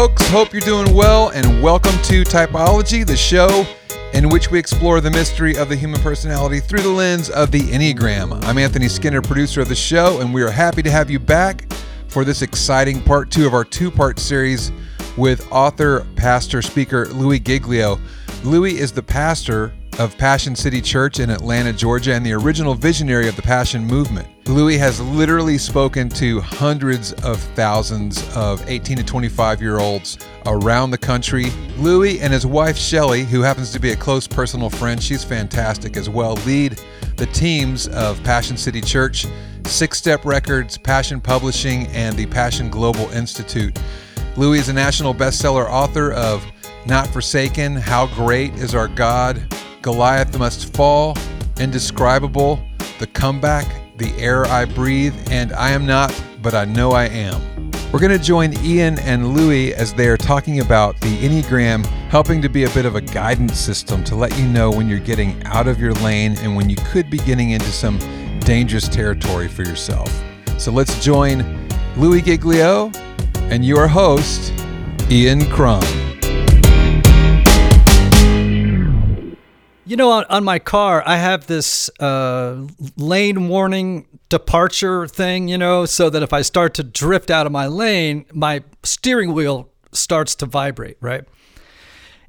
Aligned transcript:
folks. 0.00 0.26
Hope 0.30 0.54
you're 0.54 0.62
doing 0.62 0.94
well, 0.94 1.28
and 1.28 1.62
welcome 1.62 1.92
to 2.04 2.24
Typology, 2.24 3.06
the 3.06 3.14
show 3.14 3.66
in 4.14 4.30
which 4.30 4.50
we 4.50 4.58
explore 4.58 4.98
the 4.98 5.10
mystery 5.10 5.54
of 5.58 5.68
the 5.68 5.76
human 5.76 6.00
personality 6.00 6.58
through 6.58 6.80
the 6.80 6.88
lens 6.88 7.28
of 7.28 7.50
the 7.50 7.60
Enneagram. 7.60 8.42
I'm 8.44 8.56
Anthony 8.56 8.88
Skinner, 8.88 9.20
producer 9.20 9.60
of 9.60 9.68
the 9.68 9.74
show, 9.74 10.22
and 10.22 10.32
we 10.32 10.42
are 10.42 10.50
happy 10.50 10.82
to 10.82 10.90
have 10.90 11.10
you 11.10 11.18
back 11.18 11.70
for 12.08 12.24
this 12.24 12.40
exciting 12.40 13.02
part 13.02 13.30
two 13.30 13.46
of 13.46 13.52
our 13.52 13.62
two 13.62 13.90
part 13.90 14.18
series 14.18 14.72
with 15.18 15.46
author, 15.52 16.06
pastor, 16.16 16.62
speaker 16.62 17.04
Louis 17.08 17.38
Giglio. 17.38 17.98
Louis 18.42 18.78
is 18.78 18.92
the 18.92 19.02
pastor 19.02 19.70
of 20.00 20.16
Passion 20.16 20.56
City 20.56 20.80
Church 20.80 21.20
in 21.20 21.28
Atlanta, 21.28 21.74
Georgia, 21.74 22.14
and 22.14 22.24
the 22.24 22.32
original 22.32 22.74
visionary 22.74 23.28
of 23.28 23.36
the 23.36 23.42
Passion 23.42 23.84
Movement. 23.84 24.26
Louis 24.48 24.78
has 24.78 24.98
literally 24.98 25.58
spoken 25.58 26.08
to 26.08 26.40
hundreds 26.40 27.12
of 27.22 27.38
thousands 27.54 28.26
of 28.34 28.66
18 28.66 28.96
to 28.96 29.04
25 29.04 29.60
year 29.60 29.78
olds 29.78 30.16
around 30.46 30.90
the 30.90 30.96
country. 30.96 31.50
Louis 31.76 32.18
and 32.22 32.32
his 32.32 32.46
wife 32.46 32.78
Shelly, 32.78 33.24
who 33.24 33.42
happens 33.42 33.72
to 33.72 33.78
be 33.78 33.90
a 33.90 33.96
close 33.96 34.26
personal 34.26 34.70
friend, 34.70 35.02
she's 35.02 35.22
fantastic 35.22 35.98
as 35.98 36.08
well, 36.08 36.32
lead 36.46 36.80
the 37.16 37.26
teams 37.26 37.86
of 37.88 38.24
Passion 38.24 38.56
City 38.56 38.80
Church, 38.80 39.26
Six 39.66 39.98
Step 39.98 40.24
Records, 40.24 40.78
Passion 40.78 41.20
Publishing, 41.20 41.88
and 41.88 42.16
the 42.16 42.24
Passion 42.24 42.70
Global 42.70 43.10
Institute. 43.10 43.78
Louis 44.38 44.60
is 44.60 44.70
a 44.70 44.72
national 44.72 45.14
bestseller 45.14 45.68
author 45.68 46.10
of 46.12 46.42
Not 46.86 47.06
Forsaken, 47.08 47.76
How 47.76 48.06
Great 48.14 48.54
is 48.54 48.74
Our 48.74 48.88
God, 48.88 49.46
Goliath 49.82 50.38
Must 50.38 50.74
Fall, 50.74 51.16
Indescribable, 51.58 52.62
The 52.98 53.06
Comeback, 53.06 53.66
The 53.96 54.12
Air 54.18 54.44
I 54.46 54.66
Breathe, 54.66 55.14
and 55.30 55.52
I 55.54 55.70
Am 55.70 55.86
Not, 55.86 56.14
But 56.42 56.54
I 56.54 56.66
Know 56.66 56.92
I 56.92 57.04
Am. 57.04 57.70
We're 57.90 57.98
going 57.98 58.16
to 58.16 58.24
join 58.24 58.52
Ian 58.62 58.98
and 59.00 59.34
Louis 59.34 59.74
as 59.74 59.94
they 59.94 60.06
are 60.08 60.18
talking 60.18 60.60
about 60.60 61.00
the 61.00 61.16
Enneagram 61.18 61.84
helping 62.10 62.42
to 62.42 62.48
be 62.48 62.64
a 62.64 62.70
bit 62.70 62.84
of 62.84 62.94
a 62.94 63.00
guidance 63.00 63.58
system 63.58 64.04
to 64.04 64.14
let 64.14 64.38
you 64.38 64.46
know 64.46 64.70
when 64.70 64.88
you're 64.88 64.98
getting 64.98 65.42
out 65.44 65.66
of 65.66 65.80
your 65.80 65.94
lane 65.94 66.36
and 66.38 66.54
when 66.54 66.68
you 66.68 66.76
could 66.76 67.10
be 67.10 67.18
getting 67.18 67.50
into 67.50 67.70
some 67.72 67.98
dangerous 68.40 68.86
territory 68.86 69.48
for 69.48 69.62
yourself. 69.62 70.08
So 70.58 70.70
let's 70.70 71.02
join 71.02 71.66
Louis 71.96 72.20
Giglio 72.20 72.92
and 73.50 73.64
your 73.64 73.88
host, 73.88 74.52
Ian 75.10 75.46
Cron. 75.50 75.99
You 79.90 79.96
know, 79.96 80.12
on, 80.12 80.24
on 80.30 80.44
my 80.44 80.60
car, 80.60 81.02
I 81.04 81.16
have 81.16 81.48
this 81.48 81.90
uh, 81.98 82.64
lane 82.96 83.48
warning 83.48 84.06
departure 84.28 85.08
thing, 85.08 85.48
you 85.48 85.58
know, 85.58 85.84
so 85.84 86.08
that 86.10 86.22
if 86.22 86.32
I 86.32 86.42
start 86.42 86.74
to 86.74 86.84
drift 86.84 87.28
out 87.28 87.44
of 87.44 87.50
my 87.50 87.66
lane, 87.66 88.24
my 88.32 88.62
steering 88.84 89.32
wheel 89.32 89.68
starts 89.90 90.36
to 90.36 90.46
vibrate, 90.46 90.96
right? 91.00 91.24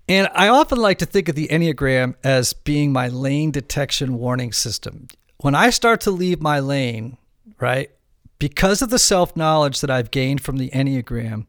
And 0.10 0.28
I 0.34 0.48
often 0.48 0.80
like 0.80 0.98
to 0.98 1.06
think 1.06 1.30
of 1.30 1.36
the 1.36 1.50
Enneagram 1.50 2.16
as 2.24 2.54
being 2.54 2.92
my 2.92 3.10
lane 3.10 3.52
detection 3.52 4.18
warning 4.18 4.54
system. 4.54 5.08
When 5.42 5.54
I 5.54 5.70
start 5.70 6.02
to 6.02 6.10
leave 6.10 6.42
my 6.42 6.60
lane, 6.60 7.18
right, 7.60 7.92
because 8.40 8.82
of 8.82 8.90
the 8.90 8.98
self 8.98 9.38
knowledge 9.38 9.82
that 9.82 9.92
I've 9.92 10.10
gained 10.10 10.42
from 10.42 10.58
the 10.58 10.72
Enneagram, 10.72 11.46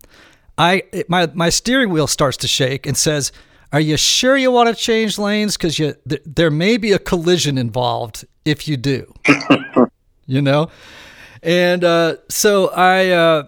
I 0.58 0.83
it, 0.92 1.08
my 1.08 1.30
my 1.33 1.48
steering 1.48 1.88
wheel 1.88 2.06
starts 2.06 2.36
to 2.36 2.48
shake 2.48 2.86
and 2.86 2.98
says, 2.98 3.33
"Are 3.73 3.81
you 3.81 3.97
sure 3.97 4.37
you 4.37 4.51
want 4.51 4.69
to 4.69 4.75
change 4.75 5.19
lanes? 5.19 5.56
Because 5.56 5.78
you 5.78 5.95
th- 6.09 6.23
there 6.25 6.51
may 6.51 6.77
be 6.77 6.92
a 6.92 6.98
collision 6.98 7.59
involved 7.59 8.25
if 8.45 8.69
you 8.69 8.77
do." 8.77 9.12
you 10.27 10.42
know, 10.42 10.70
and 11.42 11.84
uh, 11.84 12.17
so 12.29 12.69
I 12.70 13.09
uh, 13.11 13.45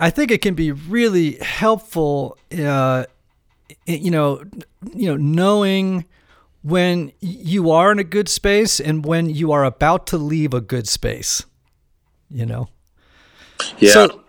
I 0.00 0.10
think 0.10 0.30
it 0.30 0.42
can 0.42 0.54
be 0.54 0.72
really 0.72 1.36
helpful. 1.36 2.38
Uh, 2.56 3.04
you 3.86 4.10
know, 4.10 4.42
you 4.94 5.08
know, 5.08 5.16
knowing 5.16 6.04
when 6.62 7.12
you 7.20 7.70
are 7.70 7.92
in 7.92 7.98
a 7.98 8.04
good 8.04 8.28
space 8.28 8.80
and 8.80 9.04
when 9.04 9.30
you 9.30 9.52
are 9.52 9.64
about 9.64 10.06
to 10.08 10.18
leave 10.18 10.52
a 10.52 10.60
good 10.60 10.88
space. 10.88 11.44
You 12.30 12.46
know. 12.46 12.68
Yeah. 13.78 13.92
So, 13.92 14.04
yeah. 14.04 14.20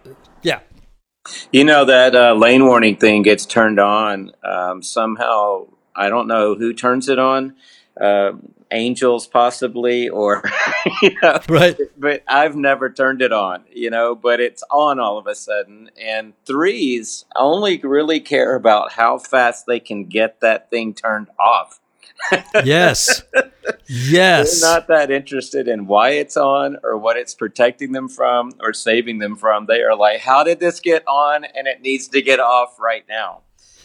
You 1.52 1.64
know 1.64 1.86
that 1.86 2.16
uh, 2.16 2.34
lane 2.34 2.66
warning 2.66 2.98
thing 2.98 3.24
gets 3.24 3.46
turned 3.46 3.80
on 3.80 4.32
um, 4.44 4.82
somehow. 4.82 5.68
I 5.96 6.10
don't 6.10 6.28
know 6.28 6.56
who 6.56 6.74
turns 6.74 7.10
it 7.10 7.20
on. 7.20 7.56
Uh, 8.00 8.34
angels 8.72 9.28
possibly, 9.28 10.10
or 10.10 10.44
you 11.02 11.12
know, 11.22 11.40
right. 11.50 11.78
But 11.98 12.24
I've 12.28 12.56
never 12.56 12.90
turned 12.90 13.22
it 13.22 13.32
on. 13.32 13.64
You 13.74 13.90
know, 13.90 14.16
but 14.16 14.40
it's 14.40 14.64
on 14.70 15.00
all 15.00 15.18
of 15.18 15.28
a 15.28 15.36
sudden. 15.36 15.90
And 16.00 16.34
threes 16.46 17.26
only 17.36 17.78
really 17.80 18.20
care 18.20 18.56
about 18.56 18.94
how 18.94 19.18
fast 19.18 19.66
they 19.66 19.80
can 19.80 20.06
get 20.06 20.42
that 20.42 20.70
thing 20.70 20.94
turned 20.94 21.28
off. 21.40 21.80
Yes. 22.64 23.24
Yes. 23.88 24.62
They're 24.62 24.72
not 24.72 24.88
that 24.88 25.12
interested 25.12 25.68
in 25.68 25.88
why 25.88 26.12
it's 26.12 26.38
on 26.38 26.78
or 26.84 26.98
what 26.98 27.18
it's 27.18 27.34
protecting 27.34 27.92
them 27.92 28.10
from 28.10 28.52
or 28.60 28.74
saving 28.74 29.20
them 29.20 29.36
from. 29.36 29.66
They 29.66 29.82
are 29.82 29.96
like, 29.96 30.20
how 30.22 30.44
did 30.44 30.60
this 30.60 30.80
get 30.80 31.08
on? 31.08 31.46
And 31.46 31.68
it 31.68 31.82
needs 31.82 32.08
to 32.10 32.22
get 32.22 32.40
off 32.40 32.80
right 32.80 33.06
now. 33.08 33.42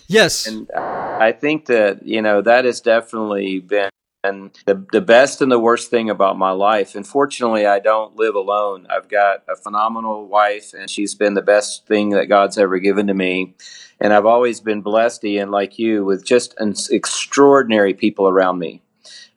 Yes. 0.09 0.47
And 0.47 0.71
I 0.75 1.32
think 1.32 1.66
that, 1.66 2.06
you 2.06 2.21
know, 2.21 2.42
that 2.42 2.65
has 2.65 2.81
definitely 2.81 3.60
been 3.60 3.91
the, 4.22 4.87
the 4.93 5.00
best 5.00 5.43
and 5.43 5.50
the 5.50 5.59
worst 5.59 5.91
thing 5.91 6.09
about 6.09 6.38
my 6.38 6.53
life. 6.53 6.94
And 6.94 7.05
fortunately, 7.06 7.66
I 7.66 7.81
don't 7.81 8.15
live 8.16 8.37
alone. 8.37 8.87
I've 8.88 9.09
got 9.09 9.43
a 9.49 9.56
phenomenal 9.56 10.27
wife, 10.27 10.75
and 10.75 10.88
she's 10.88 11.15
been 11.15 11.34
the 11.34 11.43
best 11.43 11.87
thing 11.87 12.10
that 12.10 12.27
God's 12.27 12.56
ever 12.56 12.78
given 12.78 13.09
to 13.09 13.15
me. 13.15 13.55
And 14.00 14.12
I've 14.12 14.27
always 14.27 14.60
been 14.60 14.81
blessed, 14.81 15.25
Ian, 15.25 15.50
like 15.50 15.78
you, 15.78 16.05
with 16.05 16.25
just 16.25 16.55
an 16.59 16.75
extraordinary 16.91 17.94
people 17.94 18.28
around 18.28 18.59
me. 18.60 18.83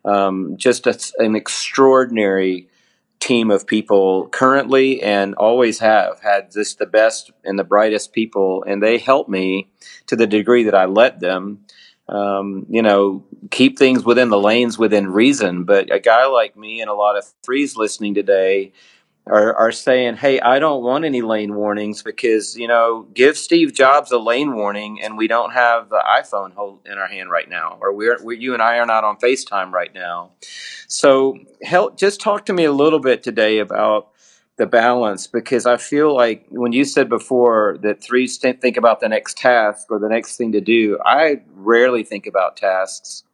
Um, 0.04 0.56
just 0.56 0.86
a, 0.86 0.96
an 1.18 1.34
extraordinary 1.34 2.68
team 3.18 3.50
of 3.50 3.66
people 3.66 4.28
currently 4.28 5.02
and 5.02 5.34
always 5.34 5.80
have 5.80 6.20
had 6.20 6.52
just 6.52 6.78
the 6.78 6.86
best 6.86 7.32
and 7.44 7.58
the 7.58 7.64
brightest 7.64 8.12
people. 8.12 8.62
And 8.64 8.80
they 8.80 8.98
help 8.98 9.28
me 9.28 9.68
to 10.06 10.14
the 10.14 10.28
degree 10.28 10.62
that 10.62 10.76
I 10.76 10.84
let 10.84 11.18
them. 11.18 11.64
Um, 12.08 12.66
you 12.68 12.82
know, 12.82 13.24
keep 13.50 13.78
things 13.78 14.04
within 14.04 14.28
the 14.28 14.38
lanes 14.38 14.78
within 14.78 15.08
reason. 15.08 15.64
But 15.64 15.92
a 15.92 15.98
guy 15.98 16.26
like 16.26 16.56
me 16.56 16.80
and 16.80 16.90
a 16.90 16.94
lot 16.94 17.16
of 17.16 17.24
threes 17.42 17.76
listening 17.76 18.14
today 18.14 18.72
are, 19.26 19.54
are 19.54 19.72
saying, 19.72 20.16
hey, 20.16 20.40
I 20.40 20.60
don't 20.60 20.84
want 20.84 21.04
any 21.04 21.20
lane 21.20 21.54
warnings 21.54 22.02
because, 22.02 22.56
you 22.56 22.68
know, 22.68 23.08
give 23.12 23.36
Steve 23.36 23.74
Jobs 23.74 24.12
a 24.12 24.18
lane 24.18 24.54
warning 24.54 25.00
and 25.02 25.18
we 25.18 25.26
don't 25.26 25.52
have 25.52 25.88
the 25.88 26.00
iPhone 26.06 26.54
hold 26.54 26.86
in 26.86 26.96
our 26.96 27.08
hand 27.08 27.30
right 27.30 27.48
now, 27.48 27.76
or 27.80 27.92
we're, 27.92 28.18
we're 28.22 28.38
you 28.38 28.54
and 28.54 28.62
I 28.62 28.78
are 28.78 28.86
not 28.86 29.02
on 29.02 29.16
FaceTime 29.16 29.72
right 29.72 29.92
now. 29.92 30.30
So 30.86 31.38
help, 31.62 31.98
just 31.98 32.20
talk 32.20 32.46
to 32.46 32.52
me 32.52 32.64
a 32.64 32.72
little 32.72 33.00
bit 33.00 33.24
today 33.24 33.58
about 33.58 34.12
the 34.56 34.66
balance 34.66 35.26
because 35.26 35.66
I 35.66 35.76
feel 35.76 36.14
like 36.14 36.46
when 36.48 36.72
you 36.72 36.84
said 36.84 37.08
before 37.08 37.78
that 37.82 38.02
threes 38.02 38.38
think 38.38 38.76
about 38.76 39.00
the 39.00 39.08
next 39.08 39.36
task 39.36 39.90
or 39.90 39.98
the 39.98 40.08
next 40.08 40.36
thing 40.36 40.52
to 40.52 40.60
do, 40.60 40.98
I 41.04 41.42
rarely 41.54 42.04
think 42.04 42.26
about 42.26 42.56
tasks 42.56 43.24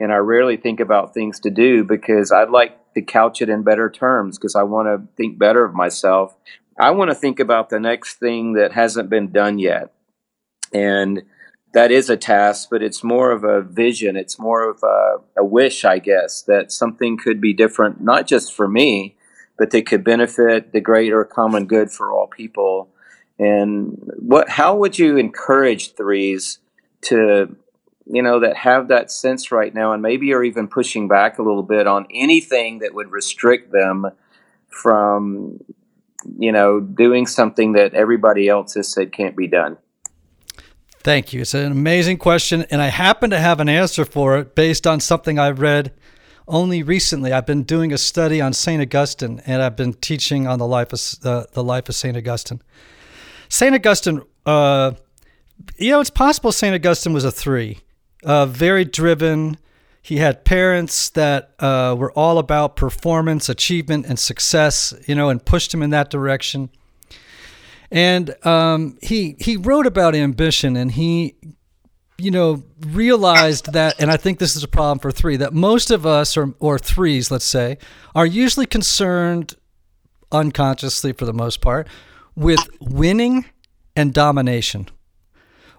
and 0.00 0.12
I 0.12 0.16
rarely 0.16 0.56
think 0.56 0.80
about 0.80 1.12
things 1.12 1.40
to 1.40 1.50
do 1.50 1.84
because 1.84 2.32
I'd 2.32 2.50
like 2.50 2.94
to 2.94 3.02
couch 3.02 3.42
it 3.42 3.48
in 3.48 3.62
better 3.62 3.90
terms 3.90 4.38
because 4.38 4.56
I 4.56 4.62
want 4.62 4.88
to 4.88 5.06
think 5.16 5.38
better 5.38 5.64
of 5.64 5.74
myself. 5.74 6.34
I 6.80 6.90
want 6.92 7.10
to 7.10 7.14
think 7.14 7.38
about 7.38 7.68
the 7.68 7.78
next 7.78 8.14
thing 8.14 8.54
that 8.54 8.72
hasn't 8.72 9.10
been 9.10 9.30
done 9.30 9.58
yet. 9.58 9.92
And 10.72 11.22
that 11.74 11.90
is 11.90 12.08
a 12.08 12.16
task, 12.16 12.68
but 12.70 12.82
it's 12.82 13.04
more 13.04 13.30
of 13.30 13.44
a 13.44 13.60
vision. 13.60 14.16
It's 14.16 14.38
more 14.38 14.68
of 14.70 14.82
a, 14.82 15.40
a 15.40 15.44
wish, 15.44 15.84
I 15.84 15.98
guess, 15.98 16.42
that 16.42 16.72
something 16.72 17.16
could 17.16 17.40
be 17.40 17.52
different, 17.52 18.00
not 18.00 18.26
just 18.26 18.52
for 18.54 18.66
me, 18.66 19.13
but 19.58 19.70
they 19.70 19.82
could 19.82 20.04
benefit 20.04 20.72
the 20.72 20.80
greater 20.80 21.24
common 21.24 21.66
good 21.66 21.90
for 21.90 22.12
all 22.12 22.26
people. 22.26 22.90
And 23.38 24.10
what, 24.16 24.48
how 24.48 24.76
would 24.76 24.98
you 24.98 25.16
encourage 25.16 25.94
threes 25.94 26.58
to 27.02 27.56
you 28.06 28.22
know, 28.22 28.40
that 28.40 28.56
have 28.56 28.88
that 28.88 29.10
sense 29.10 29.50
right 29.50 29.74
now 29.74 29.92
and 29.92 30.02
maybe 30.02 30.32
are 30.34 30.44
even 30.44 30.68
pushing 30.68 31.08
back 31.08 31.38
a 31.38 31.42
little 31.42 31.62
bit 31.62 31.86
on 31.86 32.06
anything 32.12 32.80
that 32.80 32.94
would 32.94 33.10
restrict 33.10 33.72
them 33.72 34.10
from, 34.68 35.58
you 36.38 36.52
know, 36.52 36.80
doing 36.80 37.26
something 37.26 37.72
that 37.72 37.94
everybody 37.94 38.48
else 38.48 38.74
has 38.74 38.92
said 38.92 39.12
can't 39.12 39.36
be 39.36 39.46
done? 39.46 39.78
Thank 41.02 41.32
you. 41.32 41.42
It's 41.42 41.54
an 41.54 41.70
amazing 41.70 42.18
question. 42.18 42.62
And 42.70 42.80
I 42.80 42.88
happen 42.88 43.30
to 43.30 43.38
have 43.38 43.60
an 43.60 43.68
answer 43.68 44.04
for 44.04 44.38
it 44.38 44.54
based 44.54 44.86
on 44.86 45.00
something 45.00 45.38
I 45.38 45.50
read 45.50 45.92
only 46.46 46.82
recently. 46.82 47.32
I've 47.32 47.46
been 47.46 47.62
doing 47.62 47.92
a 47.92 47.98
study 47.98 48.40
on 48.40 48.52
St. 48.52 48.80
Augustine 48.80 49.40
and 49.46 49.62
I've 49.62 49.76
been 49.76 49.94
teaching 49.94 50.46
on 50.46 50.58
the 50.58 50.66
life 50.66 50.92
of, 50.92 51.00
uh, 51.24 51.44
the 51.52 51.64
life 51.64 51.88
of 51.88 51.94
St. 51.94 52.16
Augustine. 52.16 52.60
St. 53.48 53.74
Augustine, 53.74 54.22
uh, 54.46 54.92
you 55.76 55.90
know, 55.90 56.00
it's 56.00 56.10
possible 56.10 56.52
St. 56.52 56.74
Augustine 56.74 57.12
was 57.12 57.24
a 57.24 57.30
three, 57.30 57.80
uh, 58.24 58.46
very 58.46 58.84
driven. 58.84 59.58
He 60.02 60.18
had 60.18 60.44
parents 60.44 61.08
that 61.10 61.54
uh, 61.60 61.94
were 61.98 62.12
all 62.12 62.38
about 62.38 62.76
performance, 62.76 63.48
achievement, 63.48 64.06
and 64.06 64.18
success, 64.18 64.92
you 65.06 65.14
know, 65.14 65.30
and 65.30 65.44
pushed 65.44 65.72
him 65.72 65.82
in 65.82 65.90
that 65.90 66.10
direction. 66.10 66.68
And 67.90 68.34
um, 68.44 68.98
he 69.00 69.36
he 69.38 69.56
wrote 69.56 69.86
about 69.86 70.14
ambition, 70.14 70.76
and 70.76 70.90
he, 70.90 71.36
you 72.18 72.30
know, 72.30 72.62
realized 72.80 73.72
that, 73.72 74.00
and 74.00 74.10
I 74.10 74.16
think 74.16 74.38
this 74.38 74.54
is 74.56 74.62
a 74.62 74.68
problem 74.68 74.98
for 74.98 75.10
three, 75.10 75.36
that 75.38 75.52
most 75.52 75.90
of 75.90 76.06
us, 76.06 76.36
or 76.36 76.54
or 76.60 76.78
threes, 76.78 77.30
let's 77.30 77.44
say, 77.44 77.78
are 78.14 78.26
usually 78.26 78.66
concerned, 78.66 79.54
unconsciously 80.32 81.12
for 81.12 81.24
the 81.24 81.32
most 81.32 81.60
part, 81.60 81.88
with 82.36 82.60
winning 82.80 83.44
and 83.96 84.12
domination, 84.12 84.88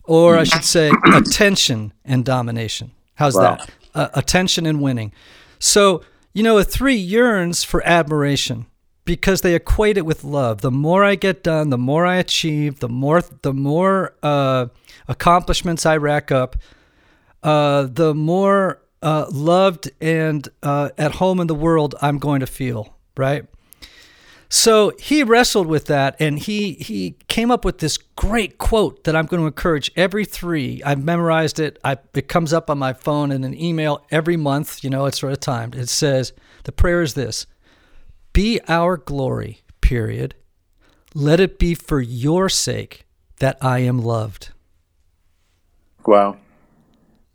or 0.03 0.37
I 0.37 0.43
should 0.43 0.63
say, 0.63 0.91
attention 1.13 1.93
and 2.03 2.23
domination. 2.25 2.91
How's 3.15 3.35
Wow. 3.35 3.57
that? 3.57 3.69
Uh, 3.93 4.09
attention 4.13 4.65
and 4.65 4.81
winning. 4.81 5.11
So, 5.59 6.01
you 6.33 6.43
know, 6.43 6.57
a 6.57 6.63
three 6.63 6.95
yearns 6.95 7.63
for 7.63 7.81
admiration 7.87 8.65
because 9.05 9.41
they 9.41 9.55
equate 9.55 9.97
it 9.97 10.05
with 10.05 10.23
love. 10.23 10.61
The 10.61 10.71
more 10.71 11.03
I 11.05 11.15
get 11.15 11.43
done, 11.43 11.69
the 11.69 11.77
more 11.77 12.05
I 12.05 12.17
achieve, 12.17 12.79
the 12.79 12.89
more 12.89 13.21
the 13.41 13.53
more 13.53 14.13
uh, 14.21 14.67
accomplishments 15.07 15.85
I 15.85 15.97
rack 15.97 16.31
up, 16.31 16.55
uh, 17.43 17.87
the 17.91 18.13
more 18.13 18.81
uh, 19.01 19.27
loved 19.31 19.91
and 20.01 20.47
uh, 20.63 20.89
at 20.97 21.13
home 21.13 21.39
in 21.39 21.47
the 21.47 21.55
world 21.55 21.95
I'm 22.01 22.17
going 22.17 22.39
to 22.39 22.47
feel. 22.47 22.95
Right. 23.15 23.45
So 24.49 24.91
he 24.99 25.23
wrestled 25.23 25.67
with 25.67 25.85
that 25.85 26.15
and 26.19 26.39
he 26.39 26.73
he 26.73 27.17
came 27.27 27.51
up 27.51 27.65
with 27.65 27.79
this 27.79 27.97
great 27.97 28.57
quote 28.57 29.03
that 29.03 29.15
I'm 29.15 29.25
going 29.25 29.41
to 29.41 29.47
encourage 29.47 29.91
every 29.95 30.25
three. 30.25 30.81
I've 30.83 31.03
memorized 31.03 31.59
it. 31.59 31.79
I, 31.83 31.97
it 32.13 32.27
comes 32.27 32.53
up 32.53 32.69
on 32.69 32.77
my 32.77 32.93
phone 32.93 33.31
in 33.31 33.43
an 33.43 33.59
email 33.59 34.05
every 34.11 34.37
month. 34.37 34.83
You 34.83 34.89
know, 34.89 35.05
it's 35.05 35.19
sort 35.19 35.33
of 35.33 35.39
timed. 35.39 35.75
It 35.75 35.89
says, 35.89 36.33
the 36.63 36.71
prayer 36.71 37.01
is 37.01 37.15
this 37.15 37.47
Be 38.33 38.59
our 38.67 38.97
glory, 38.97 39.61
period. 39.81 40.35
Let 41.13 41.39
it 41.39 41.59
be 41.59 41.75
for 41.75 42.01
your 42.01 42.49
sake 42.49 43.05
that 43.39 43.57
I 43.61 43.79
am 43.79 43.99
loved. 43.99 44.51
Wow. 46.05 46.37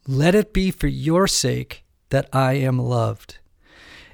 Let 0.07 0.35
it 0.35 0.53
be 0.53 0.71
for 0.71 0.87
your 0.87 1.27
sake 1.27 1.85
that 2.11 2.29
I 2.33 2.55
am 2.55 2.79
loved. 2.79 3.39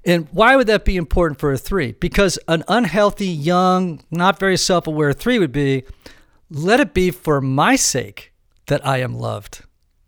And 0.04 0.28
why 0.30 0.54
would 0.54 0.68
that 0.68 0.84
be 0.84 0.96
important 0.96 1.40
for 1.40 1.52
a 1.52 1.58
three? 1.58 1.92
Because 1.92 2.38
an 2.46 2.62
unhealthy, 2.68 3.26
young, 3.26 4.00
not 4.10 4.38
very 4.38 4.56
self 4.56 4.86
aware 4.86 5.12
three 5.12 5.38
would 5.38 5.52
be 5.52 5.84
let 6.48 6.78
it 6.78 6.94
be 6.94 7.10
for 7.10 7.40
my 7.40 7.74
sake 7.74 8.32
that 8.66 8.86
I 8.86 8.98
am 8.98 9.14
loved. 9.14 9.64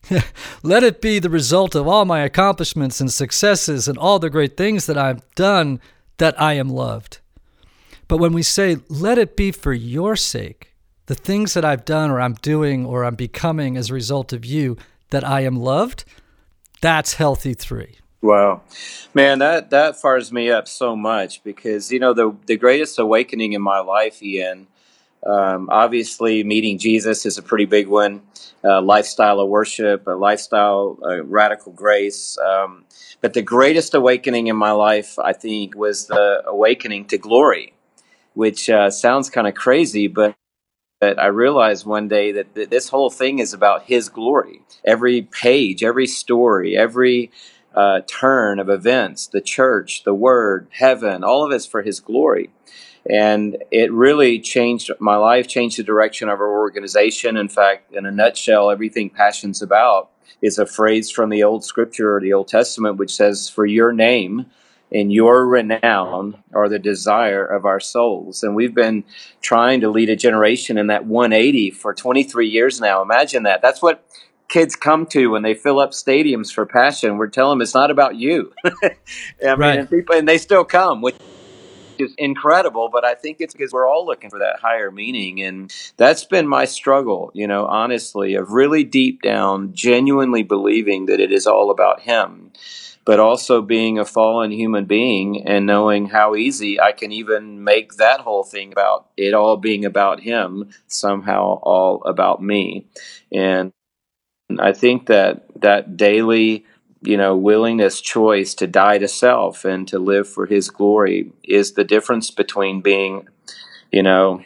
let 0.63 0.85
it 0.85 1.01
be 1.01 1.19
the 1.19 1.31
result 1.31 1.75
of 1.75 1.87
all 1.87 2.05
my 2.05 2.21
accomplishments 2.21 3.01
and 3.01 3.13
successes 3.13 3.89
and 3.89 3.99
all 3.99 4.19
the 4.19 4.31
great 4.31 4.57
things 4.57 4.87
that 4.87 4.97
I've 4.97 5.23
done 5.35 5.81
that 6.19 6.41
I 6.41 6.55
am 6.55 6.69
loved. 6.69 7.19
But 8.07 8.19
when 8.19 8.33
we 8.33 8.43
say, 8.43 8.79
let 8.89 9.19
it 9.19 9.37
be 9.37 9.53
for 9.53 9.73
your 9.73 10.17
sake, 10.17 10.68
the 11.09 11.15
things 11.15 11.55
that 11.55 11.65
I've 11.65 11.87
done 11.87 12.11
or 12.11 12.21
I'm 12.21 12.35
doing 12.35 12.85
or 12.85 13.03
I'm 13.05 13.15
becoming 13.15 13.79
as 13.79 13.89
a 13.89 13.95
result 13.95 14.35
of 14.35 14.45
you, 14.45 14.77
that 15.09 15.25
I 15.25 15.41
am 15.41 15.57
loved, 15.57 16.05
that's 16.83 17.15
healthy 17.15 17.55
three. 17.55 17.97
Wow, 18.21 18.63
man, 19.15 19.39
that 19.39 19.71
that 19.71 20.01
fires 20.01 20.31
me 20.33 20.51
up 20.51 20.69
so 20.69 20.95
much 20.95 21.43
because 21.43 21.91
you 21.91 21.99
know 21.99 22.13
the 22.13 22.37
the 22.47 22.57
greatest 22.57 22.99
awakening 22.99 23.55
in 23.55 23.63
my 23.63 23.79
life, 23.79 24.23
Ian. 24.23 24.67
Um, 25.27 25.69
obviously, 25.71 26.45
meeting 26.45 26.79
Jesus 26.79 27.25
is 27.25 27.39
a 27.39 27.43
pretty 27.43 27.65
big 27.65 27.89
one. 27.89 28.23
Uh, 28.63 28.83
lifestyle 28.83 29.41
of 29.41 29.49
worship, 29.49 30.07
a 30.07 30.11
lifestyle, 30.11 30.99
uh, 31.03 31.23
radical 31.25 31.73
grace. 31.73 32.37
Um, 32.39 32.85
but 33.21 33.33
the 33.33 33.43
greatest 33.43 33.95
awakening 33.95 34.49
in 34.49 34.57
my 34.57 34.73
life, 34.73 35.19
I 35.19 35.33
think, 35.33 35.75
was 35.77 36.07
the 36.07 36.43
awakening 36.45 37.07
to 37.07 37.19
glory, 37.19 37.73
which 38.35 38.69
uh, 38.69 38.91
sounds 38.91 39.31
kind 39.31 39.47
of 39.47 39.55
crazy, 39.55 40.09
but 40.09 40.35
but 41.01 41.19
I 41.19 41.27
realized 41.27 41.87
one 41.87 42.09
day 42.09 42.33
that 42.33 42.55
th- 42.55 42.71
this 42.71 42.89
whole 42.89 43.11
thing 43.11 43.39
is 43.39 43.53
about 43.53 43.85
His 43.85 44.09
glory. 44.09 44.63
Every 44.85 45.23
page, 45.23 45.85
every 45.85 46.07
story, 46.07 46.77
every 46.77 47.31
uh, 47.75 48.01
turn 48.07 48.59
of 48.59 48.69
events, 48.69 49.27
the 49.27 49.41
church, 49.41 50.03
the 50.05 50.15
Word, 50.15 50.69
heaven, 50.71 51.23
all 51.23 51.45
of 51.45 51.53
it's 51.53 51.67
for 51.67 51.83
His 51.83 52.01
glory. 52.01 52.51
And 53.09 53.63
it 53.71 53.93
really 53.93 54.41
changed 54.41 54.91
my 54.99 55.17
life, 55.17 55.47
changed 55.47 55.79
the 55.79 55.85
direction 55.85 56.29
of 56.29 56.41
our 56.41 56.59
organization. 56.59 57.37
In 57.37 57.49
fact, 57.49 57.93
in 57.93 58.05
a 58.05 58.11
nutshell, 58.11 58.71
everything 58.71 59.09
Passion's 59.09 59.63
about 59.63 60.11
is 60.43 60.59
a 60.59 60.67
phrase 60.67 61.11
from 61.11 61.31
the 61.31 61.43
Old 61.43 61.65
Scripture 61.65 62.17
or 62.17 62.21
the 62.21 62.33
Old 62.33 62.49
Testament, 62.49 62.97
which 62.97 63.15
says, 63.15 63.49
For 63.49 63.65
your 63.65 63.93
name 63.93 64.47
and 64.93 65.13
your 65.13 65.47
renown 65.47 66.43
or 66.53 66.69
the 66.69 66.79
desire 66.79 67.45
of 67.45 67.65
our 67.65 67.81
souls. 67.81 68.43
And 68.43 68.55
we've 68.55 68.75
been 68.75 69.05
trying 69.41 69.81
to 69.83 69.91
lead 69.91 70.09
a 70.11 70.17
generation 70.17 70.79
in 70.79 70.87
that 70.89 71.05
180 71.07 71.71
for 71.73 71.93
23 71.95 72.49
years 72.49 72.81
now. 72.81 73.03
Imagine 73.03 73.43
that. 73.45 73.61
That's 73.63 73.83
what 73.83 74.05
kids 74.49 74.75
come 74.75 75.05
to 75.07 75.29
when 75.29 75.43
they 75.43 75.55
fill 75.55 75.79
up 75.79 75.91
stadiums 75.91 76.53
for 76.53 76.65
passion. 76.65 77.19
We're 77.19 77.29
telling 77.29 77.59
them 77.59 77.63
it's 77.63 77.75
not 77.75 77.91
about 77.91 78.17
you. 78.17 78.53
I 78.65 78.71
mean, 79.43 79.59
Right. 79.59 79.79
and 79.79 79.91
people, 79.91 80.15
and 80.17 80.27
they 80.27 80.39
still 80.39 80.65
come, 80.65 81.03
which 81.03 81.17
is 81.99 82.15
incredible. 82.17 82.89
But 82.91 83.05
I 83.05 83.15
think 83.15 83.39
it's 83.41 83.53
because 83.53 83.73
we're 83.73 83.87
all 83.87 84.07
looking 84.07 84.31
for 84.31 84.39
that 84.39 84.61
higher 84.61 84.91
meaning, 84.91 85.43
and 85.43 85.71
that's 85.99 86.25
been 86.25 86.49
my 86.49 86.65
struggle. 86.65 87.31
You 87.35 87.47
know, 87.47 87.67
honestly, 87.67 88.37
of 88.37 88.53
really 88.53 88.85
deep 88.85 89.21
down, 89.21 89.75
genuinely 89.75 90.43
believing 90.45 91.07
that 91.07 91.21
it 91.21 91.31
is 91.33 91.47
all 91.47 91.71
about 91.71 92.01
Him. 92.01 92.53
But 93.09 93.21
also 93.21 93.63
being 93.63 93.99
a 93.99 94.05
fallen 94.05 94.51
human 94.51 94.85
being 94.85 95.49
and 95.49 95.65
knowing 95.65 96.11
how 96.11 96.35
easy 96.35 96.79
I 96.79 96.93
can 96.93 97.11
even 97.11 97.65
make 97.65 97.95
that 97.95 98.21
whole 98.21 98.45
thing 98.45 98.71
about 98.71 99.09
it 99.17 99.33
all 99.33 99.57
being 99.57 99.87
about 99.87 100.21
Him 100.21 100.69
somehow 100.89 101.59
all 101.63 102.03
about 102.05 102.43
me. 102.43 102.87
And 103.33 103.73
I 104.59 104.73
think 104.73 105.07
that 105.07 105.47
that 105.63 105.97
daily, 105.97 106.67
you 107.01 107.17
know, 107.17 107.35
willingness 107.35 108.03
choice 108.03 108.53
to 108.57 108.67
die 108.67 108.99
to 108.99 109.09
self 109.09 109.65
and 109.65 109.89
to 109.89 109.99
live 109.99 110.29
for 110.29 110.45
his 110.45 110.69
glory 110.69 111.33
is 111.45 111.73
the 111.73 111.85
difference 111.85 112.31
between 112.31 112.83
being, 112.83 113.27
you 113.91 114.03
know, 114.03 114.43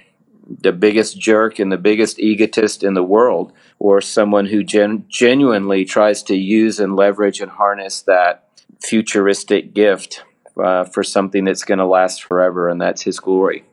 the 0.46 0.72
biggest 0.72 1.18
jerk 1.18 1.58
and 1.58 1.72
the 1.72 1.78
biggest 1.78 2.20
egotist 2.20 2.84
in 2.84 2.94
the 2.94 3.02
world 3.02 3.52
or 3.78 4.00
someone 4.00 4.46
who 4.46 4.62
gen- 4.62 5.04
genuinely 5.08 5.84
tries 5.84 6.22
to 6.24 6.36
use 6.36 6.78
and 6.78 6.96
leverage 6.96 7.40
and 7.40 7.50
harness 7.50 8.02
that 8.02 8.48
futuristic 8.82 9.74
gift 9.74 10.24
uh, 10.62 10.84
for 10.84 11.02
something 11.02 11.44
that's 11.44 11.64
going 11.64 11.78
to 11.78 11.86
last 11.86 12.22
forever 12.24 12.68
and 12.68 12.80
that's 12.80 13.02
his 13.02 13.20
glory. 13.20 13.64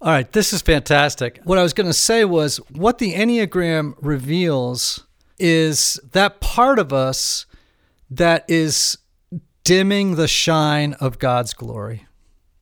All 0.00 0.12
right, 0.12 0.30
this 0.32 0.52
is 0.52 0.62
fantastic. 0.62 1.40
What 1.44 1.58
I 1.58 1.62
was 1.62 1.72
going 1.72 1.88
to 1.88 1.92
say 1.92 2.24
was 2.24 2.58
what 2.70 2.98
the 2.98 3.14
Enneagram 3.14 3.94
reveals 4.00 5.04
is 5.38 6.00
that 6.12 6.40
part 6.40 6.78
of 6.78 6.92
us 6.92 7.46
that 8.10 8.44
is 8.48 8.98
dimming 9.64 10.14
the 10.14 10.28
shine 10.28 10.94
of 10.94 11.18
God's 11.18 11.52
glory. 11.52 12.06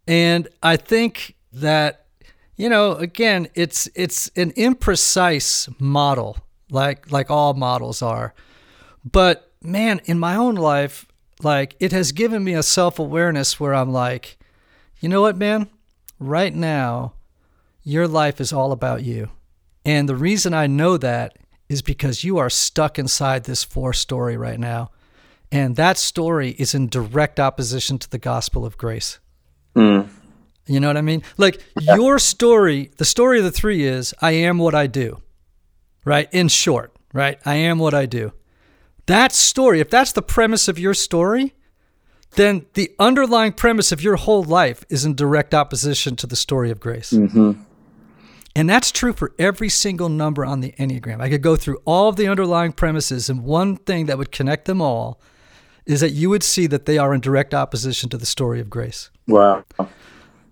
And 0.08 0.48
I 0.62 0.76
think 0.76 1.36
that 1.52 2.06
you 2.56 2.70
know, 2.70 2.92
again, 2.92 3.48
it's 3.54 3.88
it's 3.94 4.30
an 4.34 4.52
imprecise 4.52 5.68
model 5.78 6.38
like 6.70 7.10
like 7.12 7.30
all 7.30 7.54
models 7.54 8.02
are. 8.02 8.34
But 9.04 9.52
man, 9.62 10.00
in 10.06 10.18
my 10.18 10.36
own 10.36 10.54
life, 10.54 11.06
like 11.42 11.76
it 11.80 11.92
has 11.92 12.12
given 12.12 12.42
me 12.44 12.54
a 12.54 12.62
self-awareness 12.62 13.60
where 13.60 13.74
I'm 13.74 13.92
like, 13.92 14.38
you 15.00 15.08
know 15.08 15.20
what, 15.20 15.36
man? 15.36 15.68
Right 16.18 16.54
now, 16.54 17.12
your 17.82 18.08
life 18.08 18.40
is 18.40 18.52
all 18.52 18.72
about 18.72 19.02
you. 19.02 19.30
And 19.84 20.08
the 20.08 20.16
reason 20.16 20.54
I 20.54 20.66
know 20.66 20.96
that 20.96 21.36
is 21.68 21.82
because 21.82 22.24
you 22.24 22.38
are 22.38 22.50
stuck 22.50 22.98
inside 22.98 23.44
this 23.44 23.62
four 23.64 23.92
story 23.92 24.36
right 24.36 24.58
now. 24.58 24.90
And 25.52 25.76
that 25.76 25.98
story 25.98 26.50
is 26.58 26.74
in 26.74 26.88
direct 26.88 27.38
opposition 27.38 27.98
to 27.98 28.10
the 28.10 28.18
gospel 28.18 28.64
of 28.64 28.78
grace. 28.78 29.18
Mm. 29.76 30.08
You 30.66 30.80
know 30.80 30.88
what 30.88 30.96
I 30.96 31.02
mean? 31.02 31.22
Like 31.36 31.62
your 31.80 32.18
story, 32.18 32.90
the 32.96 33.04
story 33.04 33.38
of 33.38 33.44
the 33.44 33.52
three 33.52 33.84
is 33.84 34.12
I 34.20 34.32
am 34.32 34.58
what 34.58 34.74
I 34.74 34.88
do, 34.88 35.22
right? 36.04 36.28
In 36.32 36.48
short, 36.48 36.92
right? 37.12 37.38
I 37.44 37.54
am 37.54 37.78
what 37.78 37.94
I 37.94 38.06
do. 38.06 38.32
That 39.06 39.32
story, 39.32 39.80
if 39.80 39.88
that's 39.88 40.12
the 40.12 40.22
premise 40.22 40.68
of 40.68 40.78
your 40.78 40.94
story, 40.94 41.54
then 42.32 42.66
the 42.74 42.90
underlying 42.98 43.52
premise 43.52 43.92
of 43.92 44.02
your 44.02 44.16
whole 44.16 44.42
life 44.42 44.84
is 44.88 45.04
in 45.04 45.14
direct 45.14 45.54
opposition 45.54 46.16
to 46.16 46.26
the 46.26 46.36
story 46.36 46.70
of 46.70 46.80
grace. 46.80 47.10
hmm 47.10 47.52
And 48.54 48.68
that's 48.68 48.90
true 48.90 49.12
for 49.12 49.32
every 49.38 49.68
single 49.68 50.08
number 50.08 50.44
on 50.44 50.60
the 50.60 50.72
Enneagram. 50.72 51.20
I 51.20 51.28
could 51.28 51.42
go 51.42 51.56
through 51.56 51.78
all 51.84 52.08
of 52.08 52.16
the 52.16 52.26
underlying 52.26 52.72
premises, 52.72 53.30
and 53.30 53.42
one 53.42 53.76
thing 53.76 54.06
that 54.06 54.18
would 54.18 54.32
connect 54.32 54.64
them 54.64 54.80
all 54.80 55.20
is 55.86 56.00
that 56.00 56.10
you 56.10 56.28
would 56.28 56.42
see 56.42 56.66
that 56.66 56.84
they 56.84 56.98
are 56.98 57.14
in 57.14 57.20
direct 57.20 57.54
opposition 57.54 58.08
to 58.10 58.18
the 58.18 58.26
story 58.26 58.60
of 58.60 58.68
grace. 58.68 59.10
Wow. 59.28 59.64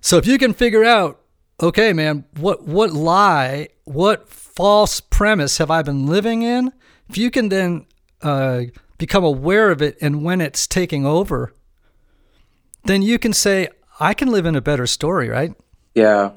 So 0.00 0.16
if 0.16 0.26
you 0.26 0.38
can 0.38 0.52
figure 0.52 0.84
out, 0.84 1.20
okay, 1.60 1.92
man, 1.92 2.24
what 2.36 2.64
what 2.64 2.92
lie, 2.92 3.68
what 3.84 4.28
false 4.28 5.00
premise 5.00 5.58
have 5.58 5.70
I 5.70 5.82
been 5.82 6.06
living 6.06 6.42
in? 6.42 6.72
If 7.08 7.18
you 7.18 7.30
can 7.30 7.48
then 7.48 7.86
uh, 8.24 8.62
become 8.98 9.22
aware 9.22 9.70
of 9.70 9.82
it, 9.82 9.96
and 10.00 10.24
when 10.24 10.40
it's 10.40 10.66
taking 10.66 11.06
over, 11.06 11.54
then 12.84 13.02
you 13.02 13.18
can 13.18 13.32
say, 13.32 13.68
I 14.00 14.14
can 14.14 14.28
live 14.28 14.46
in 14.46 14.56
a 14.56 14.60
better 14.60 14.86
story, 14.86 15.28
right? 15.28 15.54
Yeah. 15.94 16.30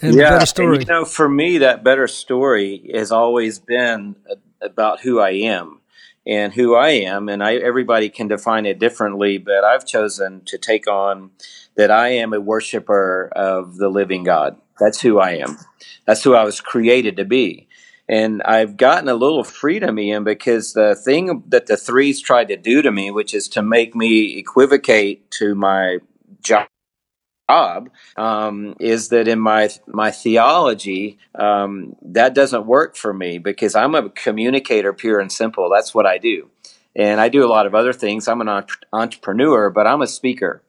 and 0.00 0.14
yeah, 0.14 0.30
better 0.30 0.46
story. 0.46 0.78
And, 0.78 0.88
you 0.88 0.94
know, 0.94 1.04
for 1.04 1.28
me, 1.28 1.58
that 1.58 1.84
better 1.84 2.06
story 2.06 2.90
has 2.94 3.12
always 3.12 3.58
been 3.58 4.16
about 4.60 5.00
who 5.00 5.20
I 5.20 5.30
am 5.30 5.80
and 6.26 6.52
who 6.52 6.74
I 6.74 6.90
am, 6.90 7.28
and 7.28 7.42
I, 7.42 7.56
everybody 7.56 8.08
can 8.08 8.28
define 8.28 8.64
it 8.64 8.78
differently. 8.78 9.38
But 9.38 9.64
I've 9.64 9.86
chosen 9.86 10.42
to 10.46 10.56
take 10.56 10.86
on 10.86 11.32
that 11.76 11.90
I 11.90 12.08
am 12.10 12.32
a 12.32 12.40
worshiper 12.40 13.30
of 13.34 13.76
the 13.76 13.88
living 13.88 14.22
God. 14.24 14.56
That's 14.78 15.00
who 15.00 15.18
I 15.18 15.32
am. 15.32 15.58
That's 16.06 16.22
who 16.22 16.34
I 16.34 16.44
was 16.44 16.60
created 16.60 17.16
to 17.16 17.24
be. 17.24 17.68
And 18.08 18.42
I've 18.42 18.76
gotten 18.76 19.08
a 19.08 19.14
little 19.14 19.44
freedom, 19.44 19.98
Ian, 19.98 20.24
because 20.24 20.74
the 20.74 20.94
thing 20.94 21.44
that 21.48 21.66
the 21.66 21.76
threes 21.76 22.20
tried 22.20 22.48
to 22.48 22.56
do 22.56 22.82
to 22.82 22.92
me, 22.92 23.10
which 23.10 23.34
is 23.34 23.48
to 23.50 23.62
make 23.62 23.94
me 23.94 24.38
equivocate 24.38 25.30
to 25.32 25.54
my 25.54 25.98
job 26.42 27.90
um, 28.16 28.74
is 28.80 29.08
that 29.10 29.28
in 29.28 29.38
my 29.40 29.70
my 29.86 30.10
theology 30.10 31.18
um, 31.34 31.96
that 32.02 32.34
doesn't 32.34 32.66
work 32.66 32.96
for 32.96 33.12
me 33.12 33.38
because 33.38 33.74
I'm 33.74 33.94
a 33.94 34.10
communicator, 34.10 34.92
pure 34.92 35.20
and 35.20 35.30
simple. 35.32 35.70
That's 35.70 35.94
what 35.94 36.06
I 36.06 36.18
do, 36.18 36.50
and 36.96 37.20
I 37.20 37.28
do 37.28 37.44
a 37.44 37.48
lot 37.48 37.66
of 37.66 37.74
other 37.74 37.92
things. 37.92 38.28
I'm 38.28 38.40
an 38.40 38.64
entrepreneur, 38.92 39.70
but 39.70 39.86
I'm 39.86 40.02
a 40.02 40.06
speaker, 40.06 40.62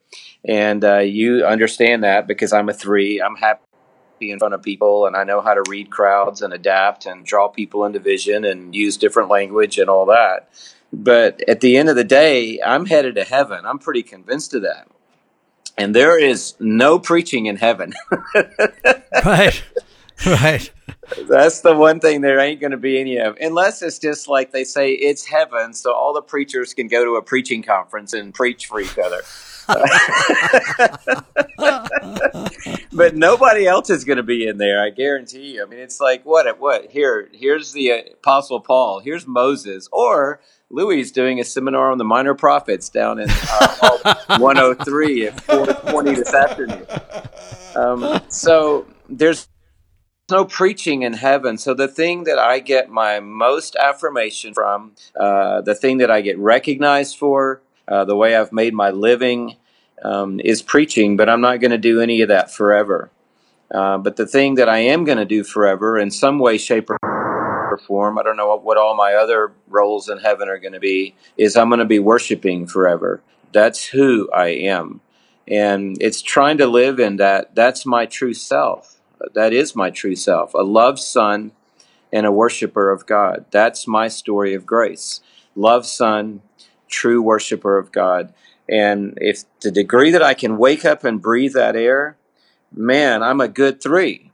and 0.48 0.84
uh, 0.84 1.00
you 1.00 1.46
understand 1.46 2.04
that 2.04 2.28
because 2.28 2.54
I'm 2.54 2.70
a 2.70 2.74
three. 2.74 3.22
I'm 3.22 3.36
happy 3.38 3.62
in 4.32 4.40
front 4.40 4.54
of 4.54 4.62
people 4.62 5.06
and 5.06 5.16
I 5.16 5.24
know 5.24 5.42
how 5.42 5.54
to 5.54 5.64
read 5.70 5.90
crowds 5.90 6.42
and 6.42 6.54
adapt 6.54 7.06
and 7.06 7.26
draw 7.26 7.48
people 7.48 7.86
into 7.86 8.00
vision 8.00 8.46
and 8.46 8.76
use 8.76 8.98
different 8.98 9.30
language 9.30 9.78
and 9.78 9.90
all 9.90 10.06
that. 10.08 10.50
But 10.92 11.42
at 11.48 11.62
the 11.62 11.78
end 11.78 11.90
of 11.90 11.96
the 11.96 12.04
day, 12.04 12.60
I'm 12.64 12.86
headed 12.86 13.16
to 13.16 13.24
heaven. 13.24 13.66
I'm 13.66 13.80
pretty 13.80 14.04
convinced 14.04 14.54
of 14.54 14.62
that 14.62 14.88
and 15.78 15.96
there 15.96 16.20
is 16.20 16.56
no 16.60 17.00
preaching 17.00 17.48
in 17.48 17.58
heaven. 17.58 17.94
right. 19.26 19.64
Right. 20.26 20.72
That's 21.28 21.62
the 21.62 21.76
one 21.76 22.00
thing 22.00 22.22
there 22.22 22.40
ain't 22.40 22.62
going 22.62 22.72
to 22.72 22.78
be 22.78 23.00
any 23.00 23.18
of, 23.18 23.36
unless 23.42 23.82
it's 23.82 24.00
just 24.00 24.28
like 24.28 24.52
they 24.52 24.64
say 24.64 24.92
it's 24.92 25.26
heaven, 25.26 25.74
so 25.74 25.94
all 25.94 26.14
the 26.14 26.22
preachers 26.22 26.74
can 26.74 26.88
go 26.88 27.04
to 27.04 27.16
a 27.16 27.22
preaching 27.22 27.62
conference 27.62 28.14
and 28.14 28.34
preach 28.34 28.68
for 28.68 28.80
each 28.80 28.98
other. 28.98 29.22
but 32.94 33.16
nobody 33.16 33.66
else 33.66 33.90
is 33.90 34.04
going 34.04 34.18
to 34.18 34.24
be 34.24 34.48
in 34.48 34.58
there. 34.58 34.84
I 34.84 34.90
guarantee 34.90 35.54
you. 35.54 35.64
I 35.64 35.66
mean, 35.66 35.80
it's 35.80 36.00
like 36.00 36.26
what? 36.26 36.60
What? 36.60 36.92
Here, 36.92 37.30
here's 37.34 37.72
the 37.72 37.90
Apostle 37.90 38.60
Paul. 38.60 39.00
Here's 39.00 39.28
Moses, 39.28 39.88
or 39.92 40.42
Louis 40.70 41.00
is 41.00 41.12
doing 41.12 41.40
a 41.40 41.44
seminar 41.44 41.92
on 41.92 41.98
the 41.98 42.04
minor 42.04 42.34
prophets 42.34 42.90
down 42.90 43.20
in 43.20 43.30
uh, 43.30 44.16
103 44.40 45.28
at 45.28 45.42
420 45.42 46.16
this 46.16 46.34
afternoon. 46.34 46.86
Um, 47.76 48.22
so 48.30 48.88
there's 49.08 49.48
no 50.32 50.46
preaching 50.46 51.04
in 51.04 51.14
heaven. 51.14 51.58
So 51.58 51.74
the 51.74 51.88
thing 51.88 52.24
that 52.24 52.40
I 52.40 52.60
get 52.60 52.90
my 52.90 53.20
most 53.20 53.76
affirmation 53.76 54.54
from, 54.54 54.96
uh, 55.20 55.62
the 55.62 55.76
thing 55.76 56.00
that 56.00 56.10
I 56.10 56.22
get 56.22 56.40
recognized 56.40 57.18
for, 57.18 57.62
uh, 57.88 58.06
the 58.06 58.16
way 58.16 58.36
I've 58.36 58.52
made 58.52 58.74
my 58.74 58.90
living 58.90 59.58
um, 60.04 60.40
is 60.40 60.62
preaching, 60.62 61.18
but 61.18 61.30
I'm 61.30 61.42
not 61.42 61.60
going 61.60 61.72
to 61.72 61.78
do 61.78 62.02
any 62.02 62.22
of 62.22 62.30
that 62.30 62.52
forever. 62.52 63.12
Uh, 63.74 63.98
but 63.98 64.16
the 64.16 64.28
thing 64.28 64.56
that 64.56 64.70
I 64.70 64.80
am 64.80 65.04
going 65.04 65.18
to 65.18 65.26
do 65.26 65.44
forever, 65.44 65.98
in 65.98 66.12
some 66.12 66.40
way, 66.40 66.58
shape, 66.58 66.90
or 66.90 66.98
form, 67.88 68.20
I 68.20 68.24
don't 68.24 68.38
know 68.38 68.48
what, 68.48 68.64
what 68.64 68.78
all 68.78 68.96
my 68.96 69.14
other 69.16 69.52
roles 69.68 70.10
in 70.10 70.20
heaven 70.20 70.48
are 70.48 70.60
going 70.60 70.74
to 70.74 70.80
be. 70.80 71.16
Is 71.38 71.56
I'm 71.56 71.70
going 71.70 71.80
to 71.80 71.86
be 71.86 72.00
worshiping 72.00 72.68
forever. 72.68 73.22
That's 73.52 73.86
who 73.86 74.30
I 74.32 74.48
am, 74.50 75.02
and 75.48 75.98
it's 76.00 76.22
trying 76.22 76.58
to 76.60 76.68
live 76.68 77.00
in 77.00 77.18
that. 77.18 77.56
That's 77.56 77.86
my 77.86 78.06
true 78.06 78.34
self. 78.34 79.00
That 79.34 79.54
is 79.54 79.76
my 79.76 79.90
true 79.90 80.16
self. 80.16 80.54
A 80.54 80.64
loved 80.64 81.00
son 81.00 81.52
and 82.12 82.26
a 82.26 82.32
worshiper 82.32 82.92
of 82.92 83.06
God. 83.06 83.46
That's 83.52 83.88
my 83.88 84.08
story 84.08 84.54
of 84.54 84.66
grace. 84.66 85.22
Loved 85.56 85.86
son, 85.86 86.42
true 86.94 87.22
worshiper 87.22 87.78
of 87.78 87.92
God. 87.92 88.34
And 88.70 89.18
if 89.20 89.44
the 89.62 89.72
degree 89.72 90.12
that 90.12 90.24
I 90.24 90.34
can 90.34 90.58
wake 90.58 90.86
up 90.86 91.04
and 91.04 91.22
breathe 91.22 91.54
that 91.54 91.76
air, 91.76 92.18
man, 92.74 93.22
I'm 93.22 93.42
a 93.42 93.48
good 93.48 93.82
three. 93.82 94.32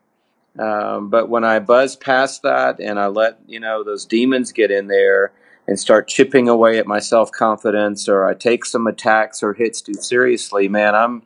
Um, 0.57 1.09
but 1.09 1.29
when 1.29 1.43
I 1.43 1.59
buzz 1.59 1.95
past 1.95 2.43
that 2.43 2.79
and 2.79 2.99
I 2.99 3.07
let 3.07 3.39
you 3.47 3.59
know 3.59 3.83
those 3.83 4.05
demons 4.05 4.51
get 4.51 4.71
in 4.71 4.87
there 4.87 5.31
and 5.67 5.79
start 5.79 6.07
chipping 6.07 6.49
away 6.49 6.79
at 6.79 6.87
my 6.87 6.99
self 6.99 7.31
confidence, 7.31 8.09
or 8.09 8.27
I 8.27 8.33
take 8.33 8.65
some 8.65 8.87
attacks 8.87 9.41
or 9.41 9.53
hits 9.53 9.81
too 9.81 9.93
seriously, 9.93 10.67
man, 10.67 10.95
I'm 10.95 11.23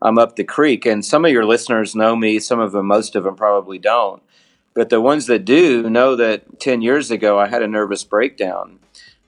I'm 0.00 0.18
up 0.18 0.36
the 0.36 0.44
creek. 0.44 0.86
And 0.86 1.04
some 1.04 1.24
of 1.24 1.32
your 1.32 1.44
listeners 1.44 1.96
know 1.96 2.14
me. 2.14 2.38
Some 2.38 2.60
of 2.60 2.72
them, 2.72 2.86
most 2.86 3.16
of 3.16 3.24
them, 3.24 3.34
probably 3.34 3.78
don't. 3.78 4.22
But 4.74 4.90
the 4.90 5.00
ones 5.00 5.26
that 5.26 5.44
do 5.44 5.90
know 5.90 6.14
that 6.16 6.60
ten 6.60 6.82
years 6.82 7.10
ago 7.10 7.38
I 7.38 7.48
had 7.48 7.62
a 7.62 7.68
nervous 7.68 8.04
breakdown, 8.04 8.78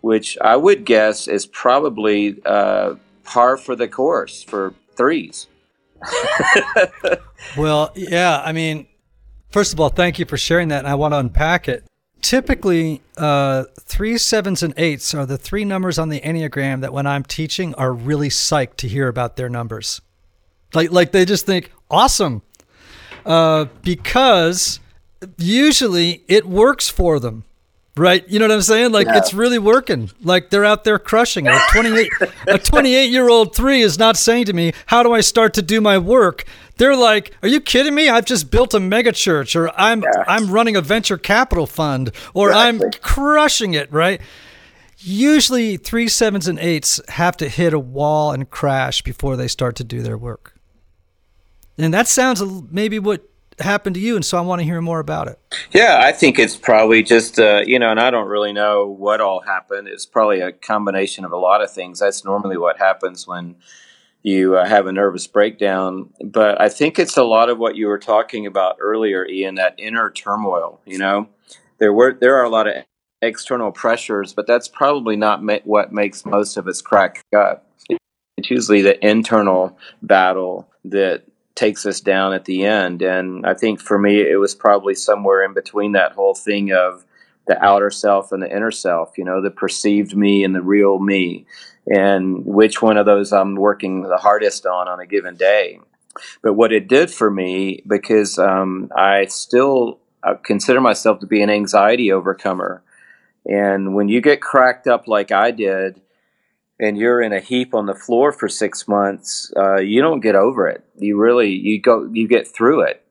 which 0.00 0.38
I 0.40 0.56
would 0.56 0.84
guess 0.84 1.28
is 1.28 1.46
probably 1.46 2.40
uh, 2.44 2.94
par 3.24 3.56
for 3.56 3.76
the 3.76 3.88
course 3.88 4.42
for 4.42 4.74
threes. 4.96 5.46
well, 7.56 7.92
yeah, 7.94 8.42
I 8.44 8.52
mean, 8.52 8.86
First 9.50 9.72
of 9.72 9.80
all, 9.80 9.88
thank 9.88 10.18
you 10.20 10.26
for 10.26 10.36
sharing 10.36 10.68
that, 10.68 10.80
and 10.80 10.88
I 10.88 10.94
want 10.94 11.12
to 11.12 11.18
unpack 11.18 11.68
it. 11.68 11.84
Typically, 12.22 13.02
uh, 13.16 13.64
three, 13.80 14.16
sevens, 14.16 14.62
and 14.62 14.72
eights 14.76 15.12
are 15.12 15.26
the 15.26 15.38
three 15.38 15.64
numbers 15.64 15.98
on 15.98 16.08
the 16.08 16.20
Enneagram 16.20 16.82
that 16.82 16.92
when 16.92 17.06
I'm 17.06 17.24
teaching 17.24 17.74
are 17.74 17.92
really 17.92 18.28
psyched 18.28 18.76
to 18.76 18.88
hear 18.88 19.08
about 19.08 19.36
their 19.36 19.48
numbers. 19.48 20.00
Like, 20.72 20.92
like 20.92 21.10
they 21.10 21.24
just 21.24 21.46
think, 21.46 21.72
awesome. 21.90 22.42
Uh, 23.26 23.66
because 23.82 24.78
usually 25.36 26.22
it 26.28 26.46
works 26.46 26.88
for 26.88 27.18
them. 27.18 27.44
Right, 28.00 28.26
you 28.30 28.38
know 28.38 28.46
what 28.46 28.54
I'm 28.54 28.62
saying? 28.62 28.92
Like 28.92 29.08
yeah. 29.08 29.18
it's 29.18 29.34
really 29.34 29.58
working. 29.58 30.10
Like 30.22 30.48
they're 30.48 30.64
out 30.64 30.84
there 30.84 30.98
crushing 30.98 31.44
it. 31.44 31.52
A 31.52 31.60
28 31.70 32.10
a 32.46 32.58
28 32.64 33.10
year 33.10 33.28
old 33.28 33.54
three 33.54 33.82
is 33.82 33.98
not 33.98 34.16
saying 34.16 34.46
to 34.46 34.54
me, 34.54 34.72
"How 34.86 35.02
do 35.02 35.12
I 35.12 35.20
start 35.20 35.52
to 35.54 35.62
do 35.62 35.82
my 35.82 35.98
work?" 35.98 36.46
They're 36.78 36.96
like, 36.96 37.36
"Are 37.42 37.48
you 37.48 37.60
kidding 37.60 37.94
me? 37.94 38.08
I've 38.08 38.24
just 38.24 38.50
built 38.50 38.72
a 38.72 38.80
mega 38.80 39.12
church, 39.12 39.54
or 39.54 39.70
I'm 39.78 40.00
yeah. 40.00 40.24
I'm 40.26 40.50
running 40.50 40.76
a 40.76 40.80
venture 40.80 41.18
capital 41.18 41.66
fund, 41.66 42.10
or 42.32 42.48
exactly. 42.48 42.86
I'm 42.86 42.92
crushing 43.02 43.74
it." 43.74 43.92
Right? 43.92 44.22
Usually, 44.96 45.76
three 45.76 46.08
sevens 46.08 46.48
and 46.48 46.58
eights 46.58 47.02
have 47.08 47.36
to 47.36 47.50
hit 47.50 47.74
a 47.74 47.78
wall 47.78 48.32
and 48.32 48.48
crash 48.48 49.02
before 49.02 49.36
they 49.36 49.46
start 49.46 49.76
to 49.76 49.84
do 49.84 50.00
their 50.00 50.16
work. 50.16 50.54
And 51.76 51.92
that 51.92 52.08
sounds 52.08 52.42
maybe 52.70 52.98
what 52.98 53.29
happened 53.62 53.94
to 53.94 54.00
you, 54.00 54.16
and 54.16 54.24
so 54.24 54.38
I 54.38 54.40
want 54.40 54.60
to 54.60 54.64
hear 54.64 54.80
more 54.80 55.00
about 55.00 55.28
it. 55.28 55.38
Yeah, 55.72 56.00
I 56.02 56.12
think 56.12 56.38
it's 56.38 56.56
probably 56.56 57.02
just 57.02 57.38
uh, 57.38 57.62
you 57.66 57.78
know, 57.78 57.90
and 57.90 58.00
I 58.00 58.10
don't 58.10 58.28
really 58.28 58.52
know 58.52 58.86
what 58.86 59.20
all 59.20 59.40
happened. 59.40 59.88
It's 59.88 60.06
probably 60.06 60.40
a 60.40 60.52
combination 60.52 61.24
of 61.24 61.32
a 61.32 61.36
lot 61.36 61.62
of 61.62 61.72
things. 61.72 61.98
That's 61.98 62.24
normally 62.24 62.56
what 62.56 62.78
happens 62.78 63.26
when 63.26 63.56
you 64.22 64.56
uh, 64.56 64.66
have 64.66 64.86
a 64.86 64.92
nervous 64.92 65.26
breakdown. 65.26 66.10
But 66.24 66.60
I 66.60 66.68
think 66.68 66.98
it's 66.98 67.16
a 67.16 67.24
lot 67.24 67.48
of 67.48 67.58
what 67.58 67.76
you 67.76 67.86
were 67.86 67.98
talking 67.98 68.46
about 68.46 68.76
earlier, 68.80 69.26
Ian. 69.26 69.54
That 69.56 69.74
inner 69.78 70.10
turmoil. 70.10 70.80
You 70.86 70.98
know, 70.98 71.28
there 71.78 71.92
were 71.92 72.16
there 72.18 72.36
are 72.36 72.44
a 72.44 72.50
lot 72.50 72.66
of 72.66 72.84
external 73.22 73.72
pressures, 73.72 74.32
but 74.32 74.46
that's 74.46 74.68
probably 74.68 75.16
not 75.16 75.42
ma- 75.42 75.58
what 75.64 75.92
makes 75.92 76.24
most 76.24 76.56
of 76.56 76.66
us 76.66 76.80
crack 76.80 77.22
up. 77.36 77.66
It's 78.36 78.50
usually 78.50 78.82
the 78.82 79.04
internal 79.06 79.78
battle 80.02 80.70
that 80.84 81.24
takes 81.60 81.84
us 81.84 82.00
down 82.00 82.32
at 82.32 82.46
the 82.46 82.64
end. 82.64 83.02
And 83.02 83.44
I 83.44 83.52
think 83.52 83.82
for 83.82 83.98
me, 83.98 84.20
it 84.20 84.40
was 84.40 84.54
probably 84.54 84.94
somewhere 84.94 85.44
in 85.44 85.52
between 85.52 85.92
that 85.92 86.12
whole 86.12 86.34
thing 86.34 86.72
of 86.72 87.04
the 87.46 87.62
outer 87.62 87.90
self 87.90 88.32
and 88.32 88.42
the 88.42 88.50
inner 88.50 88.70
self, 88.70 89.18
you 89.18 89.24
know, 89.24 89.42
the 89.42 89.50
perceived 89.50 90.16
me 90.16 90.42
and 90.42 90.54
the 90.54 90.62
real 90.62 90.98
me, 90.98 91.44
and 91.86 92.46
which 92.46 92.80
one 92.80 92.96
of 92.96 93.04
those 93.04 93.30
I'm 93.30 93.56
working 93.56 94.02
the 94.02 94.16
hardest 94.16 94.64
on 94.64 94.88
on 94.88 95.00
a 95.00 95.06
given 95.06 95.36
day. 95.36 95.80
But 96.42 96.54
what 96.54 96.72
it 96.72 96.88
did 96.88 97.10
for 97.10 97.30
me, 97.30 97.82
because 97.86 98.38
um, 98.38 98.90
I 98.96 99.26
still 99.26 99.98
uh, 100.22 100.34
consider 100.42 100.80
myself 100.80 101.20
to 101.20 101.26
be 101.26 101.42
an 101.42 101.50
anxiety 101.50 102.10
overcomer. 102.10 102.82
And 103.44 103.94
when 103.94 104.08
you 104.08 104.22
get 104.22 104.40
cracked 104.40 104.86
up 104.86 105.08
like 105.08 105.30
I 105.30 105.50
did, 105.50 106.00
and 106.80 106.96
you're 106.96 107.20
in 107.20 107.32
a 107.32 107.40
heap 107.40 107.74
on 107.74 107.86
the 107.86 107.94
floor 107.94 108.32
for 108.32 108.48
six 108.48 108.88
months, 108.88 109.52
uh, 109.56 109.76
you 109.76 110.00
don't 110.00 110.20
get 110.20 110.34
over 110.34 110.66
it. 110.66 110.82
You 110.96 111.18
really 111.18 111.50
you 111.50 111.80
go 111.80 112.08
you 112.12 112.26
get 112.26 112.48
through 112.48 112.82
it. 112.82 113.04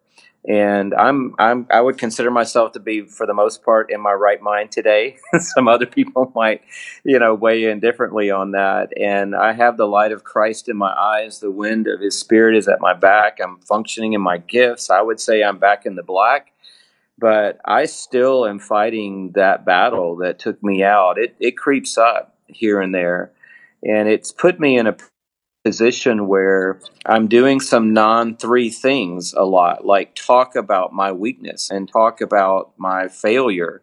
And 0.48 0.94
I'm 0.96 1.36
I'm 1.38 1.68
I 1.70 1.80
would 1.80 1.98
consider 1.98 2.32
myself 2.32 2.72
to 2.72 2.80
be 2.80 3.02
for 3.02 3.28
the 3.28 3.34
most 3.34 3.64
part 3.64 3.92
in 3.92 4.02
my 4.02 4.14
right 4.14 4.42
mind 4.42 4.72
today. 4.72 5.18
Some 5.40 5.68
other 5.68 5.86
people 5.86 6.32
might, 6.34 6.62
you 7.04 7.20
know, 7.20 7.36
weigh 7.36 7.66
in 7.66 7.80
differently 7.80 8.32
on 8.32 8.52
that. 8.52 8.92
And 9.00 9.36
I 9.36 9.54
have 9.54 9.78
the 9.78 9.86
light 9.86 10.12
of 10.12 10.24
Christ 10.24 10.68
in 10.68 10.76
my 10.76 10.92
eyes. 10.92 11.40
The 11.40 11.52
wind 11.52 11.88
of 11.88 12.00
His 12.00 12.18
Spirit 12.20 12.58
is 12.58 12.68
at 12.68 12.82
my 12.82 12.94
back. 12.94 13.38
I'm 13.44 13.60
functioning 13.60 14.14
in 14.14 14.22
my 14.22 14.40
gifts. 14.40 14.90
I 14.90 15.02
would 15.02 15.20
say 15.20 15.44
I'm 15.44 15.60
back 15.60 15.86
in 15.86 15.96
the 15.96 16.04
black 16.04 16.54
but 17.20 17.60
I 17.66 17.86
still 17.86 18.48
am 18.48 18.60
fighting 18.60 19.34
that 19.34 19.66
battle 19.66 20.16
that 20.18 20.40
took 20.40 20.64
me 20.64 20.84
out. 20.84 21.18
It 21.18 21.36
it 21.40 21.58
creeps 21.58 21.98
up 21.98 22.38
here 22.48 22.80
and 22.80 22.96
there, 22.96 23.32
and 23.84 24.08
it's 24.08 24.32
put 24.32 24.60
me 24.60 24.78
in 24.78 24.88
a 24.88 24.98
position 25.64 26.28
where 26.28 26.80
I'm 27.06 27.28
doing 27.28 27.60
some 27.60 27.94
non 27.94 28.38
three 28.38 28.70
things 28.70 29.34
a 29.34 29.44
lot, 29.44 29.86
like 29.86 30.16
talk 30.16 30.56
about 30.56 30.94
my 30.94 31.12
weakness 31.12 31.70
and 31.70 31.88
talk 31.88 32.22
about 32.22 32.74
my 32.78 33.08
failure 33.08 33.82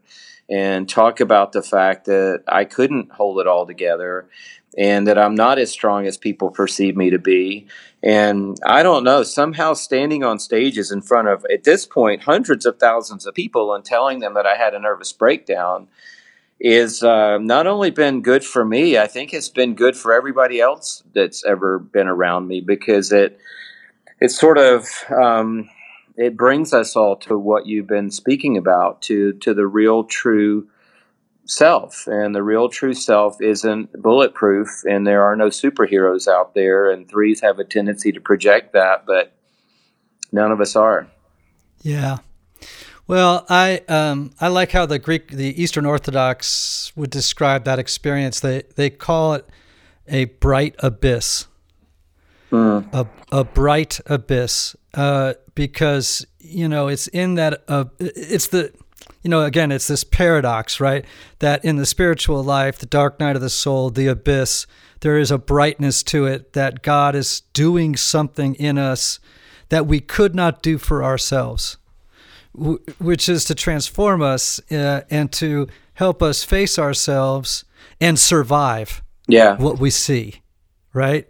and 0.48 0.88
talk 0.88 1.20
about 1.20 1.52
the 1.52 1.62
fact 1.62 2.06
that 2.06 2.42
I 2.48 2.64
couldn't 2.64 3.12
hold 3.12 3.40
it 3.40 3.46
all 3.46 3.66
together 3.66 4.28
and 4.78 5.06
that 5.06 5.18
I'm 5.18 5.34
not 5.34 5.58
as 5.58 5.70
strong 5.70 6.06
as 6.06 6.16
people 6.16 6.50
perceive 6.50 6.96
me 6.96 7.10
to 7.10 7.18
be. 7.18 7.66
And 8.02 8.58
I 8.64 8.82
don't 8.82 9.04
know, 9.04 9.22
somehow 9.22 9.72
standing 9.74 10.22
on 10.22 10.38
stages 10.38 10.92
in 10.92 11.02
front 11.02 11.28
of, 11.28 11.44
at 11.52 11.64
this 11.64 11.86
point, 11.86 12.22
hundreds 12.22 12.66
of 12.66 12.78
thousands 12.78 13.26
of 13.26 13.34
people 13.34 13.74
and 13.74 13.84
telling 13.84 14.20
them 14.20 14.34
that 14.34 14.46
I 14.46 14.56
had 14.56 14.74
a 14.74 14.78
nervous 14.78 15.12
breakdown 15.12 15.88
is 16.58 17.02
uh, 17.02 17.38
not 17.38 17.66
only 17.66 17.90
been 17.90 18.22
good 18.22 18.44
for 18.44 18.64
me, 18.64 18.98
I 18.98 19.06
think 19.06 19.34
it's 19.34 19.48
been 19.48 19.74
good 19.74 19.96
for 19.96 20.12
everybody 20.12 20.60
else 20.60 21.02
that's 21.14 21.44
ever 21.44 21.78
been 21.78 22.08
around 22.08 22.48
me 22.48 22.60
because 22.60 23.12
it, 23.12 23.38
it 24.20 24.30
sort 24.30 24.58
of, 24.58 24.86
um, 25.10 25.68
it 26.16 26.36
brings 26.36 26.72
us 26.72 26.96
all 26.96 27.16
to 27.16 27.38
what 27.38 27.66
you've 27.66 27.86
been 27.86 28.10
speaking 28.10 28.56
about, 28.56 29.02
to, 29.02 29.34
to 29.34 29.52
the 29.52 29.66
real 29.66 30.04
true 30.04 30.68
self. 31.44 32.06
And 32.06 32.34
the 32.34 32.42
real 32.42 32.70
true 32.70 32.94
self 32.94 33.40
isn't 33.42 33.92
bulletproof 34.00 34.82
and 34.88 35.06
there 35.06 35.24
are 35.24 35.36
no 35.36 35.48
superheroes 35.48 36.26
out 36.26 36.54
there 36.54 36.90
and 36.90 37.08
threes 37.08 37.40
have 37.42 37.58
a 37.58 37.64
tendency 37.64 38.12
to 38.12 38.20
project 38.20 38.72
that 38.72 39.04
but 39.06 39.32
none 40.32 40.50
of 40.50 40.60
us 40.60 40.74
are. 40.74 41.06
Yeah 41.82 42.18
well 43.06 43.44
i 43.48 43.80
um, 43.88 44.32
i 44.40 44.48
like 44.48 44.72
how 44.72 44.86
the 44.86 44.98
greek 44.98 45.30
the 45.30 45.60
eastern 45.60 45.86
orthodox 45.86 46.92
would 46.96 47.10
describe 47.10 47.64
that 47.64 47.78
experience 47.78 48.40
they 48.40 48.62
they 48.76 48.90
call 48.90 49.34
it 49.34 49.46
a 50.08 50.24
bright 50.26 50.74
abyss 50.80 51.46
mm. 52.50 52.88
a, 52.92 53.06
a 53.32 53.44
bright 53.44 54.00
abyss 54.06 54.76
uh, 54.94 55.34
because 55.54 56.26
you 56.38 56.68
know 56.68 56.88
it's 56.88 57.08
in 57.08 57.34
that 57.34 57.62
uh, 57.68 57.84
it's 57.98 58.48
the 58.48 58.72
you 59.26 59.30
know, 59.30 59.42
again, 59.42 59.72
it's 59.72 59.88
this 59.88 60.04
paradox, 60.04 60.78
right? 60.78 61.04
That 61.40 61.64
in 61.64 61.74
the 61.74 61.84
spiritual 61.84 62.44
life, 62.44 62.78
the 62.78 62.86
dark 62.86 63.18
night 63.18 63.34
of 63.34 63.42
the 63.42 63.50
soul, 63.50 63.90
the 63.90 64.06
abyss, 64.06 64.68
there 65.00 65.18
is 65.18 65.32
a 65.32 65.36
brightness 65.36 66.04
to 66.04 66.26
it 66.26 66.52
that 66.52 66.82
God 66.82 67.16
is 67.16 67.40
doing 67.52 67.96
something 67.96 68.54
in 68.54 68.78
us 68.78 69.18
that 69.68 69.84
we 69.84 69.98
could 69.98 70.36
not 70.36 70.62
do 70.62 70.78
for 70.78 71.02
ourselves, 71.02 71.76
which 72.56 73.28
is 73.28 73.44
to 73.46 73.54
transform 73.54 74.22
us 74.22 74.60
uh, 74.72 75.02
and 75.10 75.30
to 75.32 75.68
help 75.94 76.22
us 76.22 76.44
face 76.44 76.78
ourselves 76.78 77.64
and 78.00 78.18
survive 78.18 79.02
yeah. 79.28 79.56
what 79.56 79.78
we 79.78 79.90
see, 79.90 80.40
right? 80.92 81.28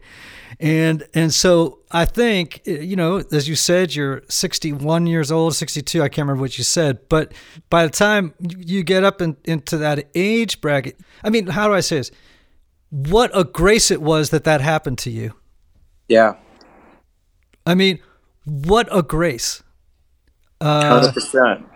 And 0.58 1.06
and 1.12 1.34
so 1.34 1.80
I 1.90 2.06
think 2.06 2.62
you 2.66 2.96
know, 2.96 3.22
as 3.30 3.48
you 3.48 3.56
said, 3.56 3.94
you're 3.94 4.22
61 4.28 5.06
years 5.06 5.30
old, 5.30 5.54
62. 5.54 6.02
I 6.02 6.08
can't 6.08 6.24
remember 6.26 6.40
what 6.40 6.56
you 6.56 6.64
said, 6.64 7.08
but 7.08 7.32
by 7.68 7.84
the 7.84 7.90
time 7.90 8.32
you 8.40 8.82
get 8.82 9.04
up 9.04 9.20
in, 9.20 9.36
into 9.44 9.76
that 9.78 10.08
age 10.14 10.60
bracket, 10.60 10.98
I 11.22 11.30
mean, 11.30 11.48
how 11.48 11.68
do 11.68 11.74
I 11.74 11.80
say 11.80 11.96
this? 11.96 12.10
What 12.90 13.30
a 13.34 13.44
grace 13.44 13.90
it 13.90 14.00
was 14.00 14.30
that 14.30 14.44
that 14.44 14.60
happened 14.60 14.98
to 14.98 15.10
you. 15.10 15.34
Yeah. 16.08 16.36
I 17.66 17.74
mean, 17.74 17.98
what 18.44 18.88
a 18.90 19.02
grace. 19.02 19.62
Hundred 20.60 21.08
uh, 21.08 21.12
percent. 21.12 21.66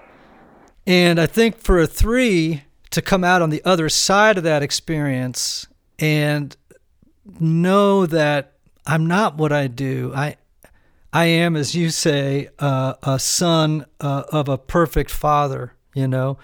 And 0.86 1.20
I 1.20 1.26
think 1.26 1.58
for 1.58 1.78
a 1.78 1.86
three 1.86 2.64
to 2.90 3.02
come 3.02 3.22
out 3.22 3.42
on 3.42 3.50
the 3.50 3.62
other 3.64 3.88
side 3.88 4.38
of 4.38 4.44
that 4.44 4.62
experience 4.62 5.66
and 5.98 6.56
know 7.38 8.06
that 8.06 8.54
I'm 8.86 9.06
not 9.06 9.36
what 9.36 9.52
I 9.52 9.66
do. 9.66 10.12
I 10.14 10.36
I 11.12 11.26
am, 11.26 11.56
as 11.56 11.74
you 11.74 11.90
say, 11.90 12.48
uh, 12.58 12.94
a 13.02 13.18
son 13.18 13.84
uh, 14.00 14.24
of 14.32 14.48
a 14.48 14.56
perfect 14.58 15.10
father. 15.10 15.74
You 15.94 16.08
know 16.08 16.38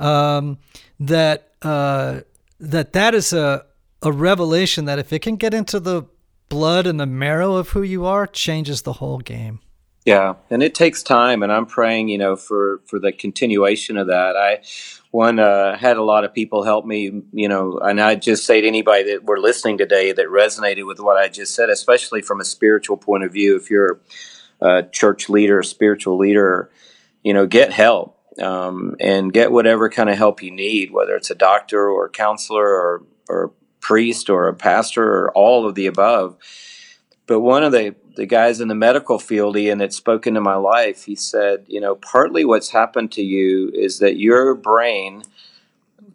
um, 0.00 0.58
that 0.98 1.52
uh, 1.62 2.20
that 2.58 2.92
that 2.94 3.14
is 3.14 3.32
a 3.32 3.64
a 4.02 4.10
revelation 4.10 4.86
that 4.86 4.98
if 4.98 5.12
it 5.12 5.20
can 5.20 5.36
get 5.36 5.52
into 5.52 5.78
the 5.78 6.04
blood 6.48 6.86
and 6.86 6.98
the 6.98 7.06
marrow 7.06 7.54
of 7.54 7.70
who 7.70 7.82
you 7.82 8.06
are, 8.06 8.26
changes 8.26 8.82
the 8.82 8.94
whole 8.94 9.18
game. 9.18 9.60
Yeah, 10.06 10.34
and 10.48 10.62
it 10.62 10.74
takes 10.74 11.02
time, 11.02 11.42
and 11.42 11.52
I'm 11.52 11.66
praying, 11.66 12.08
you 12.08 12.16
know, 12.16 12.34
for 12.34 12.80
for 12.86 12.98
the 12.98 13.12
continuation 13.12 13.98
of 13.98 14.06
that. 14.06 14.34
I 14.34 14.60
one 15.10 15.38
uh, 15.38 15.76
had 15.76 15.98
a 15.98 16.02
lot 16.02 16.24
of 16.24 16.32
people 16.32 16.62
help 16.62 16.86
me, 16.86 17.22
you 17.32 17.48
know, 17.48 17.78
and 17.82 18.00
I 18.00 18.14
just 18.14 18.46
say 18.46 18.62
to 18.62 18.66
anybody 18.66 19.12
that 19.12 19.24
were 19.24 19.38
listening 19.38 19.76
today 19.76 20.12
that 20.12 20.26
resonated 20.26 20.86
with 20.86 21.00
what 21.00 21.18
I 21.18 21.28
just 21.28 21.54
said, 21.54 21.68
especially 21.68 22.22
from 22.22 22.40
a 22.40 22.44
spiritual 22.44 22.96
point 22.96 23.24
of 23.24 23.32
view. 23.32 23.56
If 23.56 23.68
you're 23.68 24.00
a 24.62 24.84
church 24.84 25.28
leader, 25.28 25.58
a 25.58 25.64
spiritual 25.64 26.16
leader, 26.16 26.70
you 27.22 27.34
know, 27.34 27.46
get 27.46 27.70
help 27.70 28.18
um, 28.40 28.96
and 29.00 29.32
get 29.32 29.52
whatever 29.52 29.90
kind 29.90 30.08
of 30.08 30.16
help 30.16 30.42
you 30.42 30.50
need, 30.50 30.92
whether 30.92 31.14
it's 31.14 31.30
a 31.30 31.34
doctor 31.34 31.90
or 31.90 32.06
a 32.06 32.10
counselor 32.10 32.66
or 32.66 33.02
or 33.28 33.44
a 33.44 33.50
priest 33.80 34.30
or 34.30 34.48
a 34.48 34.54
pastor 34.54 35.04
or 35.04 35.32
all 35.32 35.68
of 35.68 35.74
the 35.74 35.86
above. 35.86 36.36
But 37.30 37.42
one 37.42 37.62
of 37.62 37.70
the 37.70 37.94
the 38.16 38.26
guys 38.26 38.60
in 38.60 38.66
the 38.66 38.74
medical 38.74 39.20
field, 39.20 39.56
Ian, 39.56 39.78
that 39.78 39.92
spoke 39.92 40.26
into 40.26 40.40
my 40.40 40.56
life, 40.56 41.04
he 41.04 41.14
said, 41.14 41.64
you 41.68 41.80
know, 41.80 41.94
partly 41.94 42.44
what's 42.44 42.70
happened 42.70 43.12
to 43.12 43.22
you 43.22 43.70
is 43.72 44.00
that 44.00 44.16
your 44.16 44.56
brain, 44.56 45.22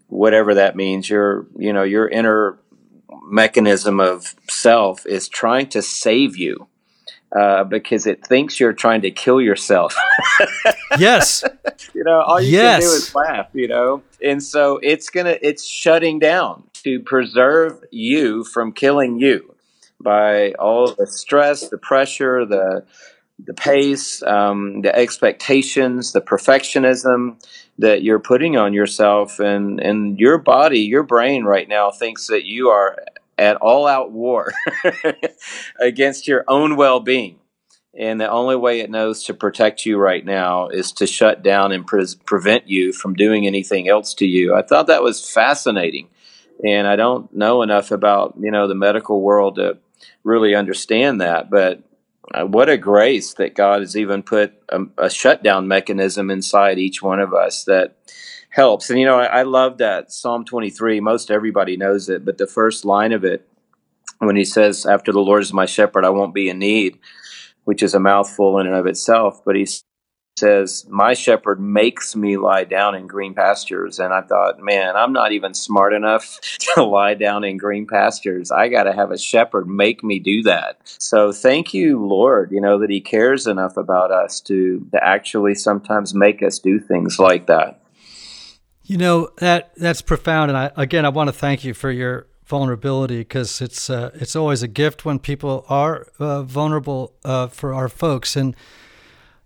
whatever 0.07 0.53
that 0.55 0.75
means, 0.75 1.09
your, 1.09 1.47
you 1.57 1.71
know, 1.71 1.83
your 1.83 2.09
inner 2.09 2.59
mechanism 3.23 4.01
of 4.01 4.35
self 4.49 5.05
is 5.05 5.29
trying 5.29 5.69
to 5.69 5.81
save 5.81 6.35
you. 6.35 6.67
Uh, 7.33 7.63
because 7.63 8.05
it 8.05 8.25
thinks 8.25 8.59
you're 8.59 8.71
trying 8.71 9.01
to 9.01 9.11
kill 9.11 9.41
yourself. 9.41 9.95
yes. 10.99 11.43
You 11.93 12.03
know, 12.03 12.21
all 12.21 12.39
you 12.39 12.51
yes. 12.51 12.83
can 12.83 12.89
do 12.89 12.95
is 12.95 13.15
laugh, 13.15 13.47
you 13.53 13.67
know? 13.67 14.03
And 14.23 14.41
so 14.41 14.79
it's 14.83 15.09
going 15.09 15.25
to, 15.25 15.45
it's 15.45 15.65
shutting 15.65 16.19
down 16.19 16.63
to 16.83 16.99
preserve 17.01 17.83
you 17.91 18.45
from 18.45 18.71
killing 18.71 19.19
you 19.19 19.54
by 20.01 20.53
all 20.53 20.93
the 20.93 21.07
stress, 21.07 21.69
the 21.69 21.77
pressure, 21.77 22.45
the 22.45 22.85
the 23.37 23.53
pace, 23.53 24.23
um, 24.23 24.81
the 24.81 24.95
expectations, 24.95 26.13
the 26.13 26.21
perfectionism 26.21 27.43
that 27.77 28.01
you're 28.01 28.19
putting 28.19 28.55
on 28.55 28.73
yourself, 28.73 29.39
and 29.39 29.79
and 29.79 30.19
your 30.19 30.37
body, 30.37 30.79
your 30.79 31.03
brain 31.03 31.43
right 31.43 31.67
now 31.67 31.91
thinks 31.91 32.27
that 32.27 32.45
you 32.45 32.69
are 32.69 32.97
at 33.37 33.57
all 33.57 33.87
out 33.87 34.11
war 34.11 34.53
against 35.79 36.27
your 36.27 36.45
own 36.47 36.75
well 36.75 36.99
being. 36.99 37.39
And 37.97 38.19
the 38.19 38.29
only 38.29 38.57
way 38.57 38.81
it 38.81 38.89
knows 38.89 39.23
to 39.23 39.33
protect 39.33 39.85
you 39.85 39.97
right 39.97 40.23
now 40.23 40.67
is 40.67 40.91
to 40.93 41.07
shut 41.07 41.43
down 41.43 41.71
and 41.71 41.87
pre- 41.87 42.05
prevent 42.25 42.67
you 42.67 42.91
from 42.91 43.13
doing 43.13 43.47
anything 43.47 43.87
else 43.87 44.13
to 44.15 44.25
you. 44.25 44.53
I 44.53 44.63
thought 44.63 44.87
that 44.87 45.03
was 45.03 45.29
fascinating. 45.29 46.09
And 46.63 46.87
I 46.87 46.97
don't 46.97 47.33
know 47.33 47.61
enough 47.61 47.91
about, 47.91 48.35
you 48.39 48.51
know, 48.51 48.67
the 48.67 48.75
medical 48.75 49.21
world 49.21 49.55
to 49.55 49.77
really 50.23 50.55
understand 50.55 51.21
that. 51.21 51.49
But 51.49 51.83
uh, 52.33 52.45
what 52.45 52.69
a 52.69 52.77
grace 52.77 53.33
that 53.35 53.55
God 53.55 53.81
has 53.81 53.95
even 53.95 54.23
put 54.23 54.53
a, 54.69 54.81
a, 54.97 55.09
shutdown 55.09 55.67
mechanism 55.67 56.31
inside 56.31 56.79
each 56.79 57.01
one 57.03 57.19
of 57.19 57.33
us 57.33 57.65
that 57.65 57.97
helps. 58.49 58.89
And 58.89 58.99
you 58.99 59.05
know, 59.05 59.19
I, 59.19 59.25
I 59.25 59.41
love 59.43 59.77
that 59.77 60.11
Psalm 60.11 60.43
23. 60.43 60.99
Most 61.01 61.29
everybody 61.29 61.77
knows 61.77 62.09
it, 62.09 62.25
but 62.25 62.37
the 62.37 62.47
first 62.47 62.83
line 62.83 63.11
of 63.11 63.23
it, 63.23 63.47
when 64.19 64.35
he 64.35 64.45
says, 64.45 64.85
"After 64.85 65.11
the 65.11 65.19
Lord 65.19 65.43
is 65.43 65.53
my 65.53 65.65
shepherd, 65.65 66.05
I 66.05 66.09
won't 66.09 66.33
be 66.33 66.49
in 66.49 66.57
need," 66.57 66.97
which 67.65 67.83
is 67.83 67.93
a 67.93 67.99
mouthful 67.99 68.57
in 68.59 68.65
and 68.65 68.75
of 68.75 68.87
itself. 68.87 69.43
But 69.45 69.55
he's 69.55 69.83
says, 70.37 70.85
My 70.89 71.13
shepherd 71.13 71.61
makes 71.61 72.13
me 72.15 72.35
lie 72.35 72.65
down 72.65 72.93
in 72.93 73.07
green 73.07 73.33
pastures. 73.33 73.99
And 73.99 74.13
I 74.13 74.21
thought, 74.21 74.59
man, 74.59 74.95
I'm 74.97 75.13
not 75.13 75.31
even 75.31 75.53
smart 75.53 75.93
enough 75.93 76.39
to 76.75 76.83
lie 76.83 77.13
down 77.13 77.45
in 77.45 77.57
green 77.57 77.87
pastures. 77.87 78.51
I 78.51 78.67
got 78.67 78.83
to 78.83 78.93
have 78.93 79.11
a 79.11 79.17
shepherd 79.17 79.67
make 79.67 80.03
me 80.03 80.19
do 80.19 80.43
that. 80.43 80.79
So 80.83 81.31
thank 81.31 81.73
you, 81.73 82.05
Lord, 82.05 82.51
you 82.51 82.59
know, 82.59 82.79
that 82.79 82.89
He 82.89 82.99
cares 82.99 83.47
enough 83.47 83.77
about 83.77 84.11
us 84.11 84.41
to, 84.41 84.85
to 84.91 85.03
actually 85.03 85.55
sometimes 85.55 86.13
make 86.13 86.43
us 86.43 86.59
do 86.59 86.79
things 86.79 87.17
like 87.17 87.47
that. 87.47 87.81
You 88.83 88.97
know, 88.97 89.29
that 89.37 89.71
that's 89.77 90.01
profound. 90.01 90.51
And 90.51 90.57
I, 90.57 90.71
again, 90.75 91.05
I 91.05 91.09
want 91.09 91.29
to 91.29 91.33
thank 91.33 91.63
you 91.63 91.73
for 91.73 91.89
your 91.89 92.27
vulnerability 92.45 93.19
because 93.19 93.61
it's 93.61 93.89
uh, 93.89 94.11
it's 94.13 94.35
always 94.35 94.61
a 94.61 94.67
gift 94.67 95.05
when 95.05 95.17
people 95.17 95.65
are 95.69 96.07
uh, 96.19 96.43
vulnerable 96.43 97.13
uh, 97.23 97.47
for 97.47 97.73
our 97.73 97.89
folks 97.89 98.35
and 98.35 98.55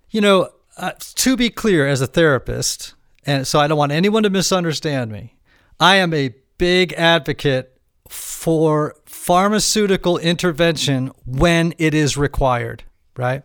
you 0.10 0.20
know 0.20 0.50
uh, 0.80 0.92
to 0.98 1.38
be 1.38 1.50
clear, 1.50 1.88
as 1.88 2.02
a 2.02 2.08
therapist, 2.08 2.96
and 3.26 3.46
so 3.46 3.60
I 3.60 3.68
don't 3.68 3.78
want 3.78 3.92
anyone 3.92 4.24
to 4.24 4.30
misunderstand 4.30 5.12
me, 5.12 5.36
I 5.80 5.98
am 5.98 6.14
a 6.14 6.34
big 6.58 6.94
advocate 6.94 7.80
for 8.08 8.96
pharmaceutical 9.06 10.18
intervention 10.18 11.12
when 11.26 11.74
it 11.78 11.94
is 11.94 12.18
required, 12.18 12.84
right? 13.16 13.44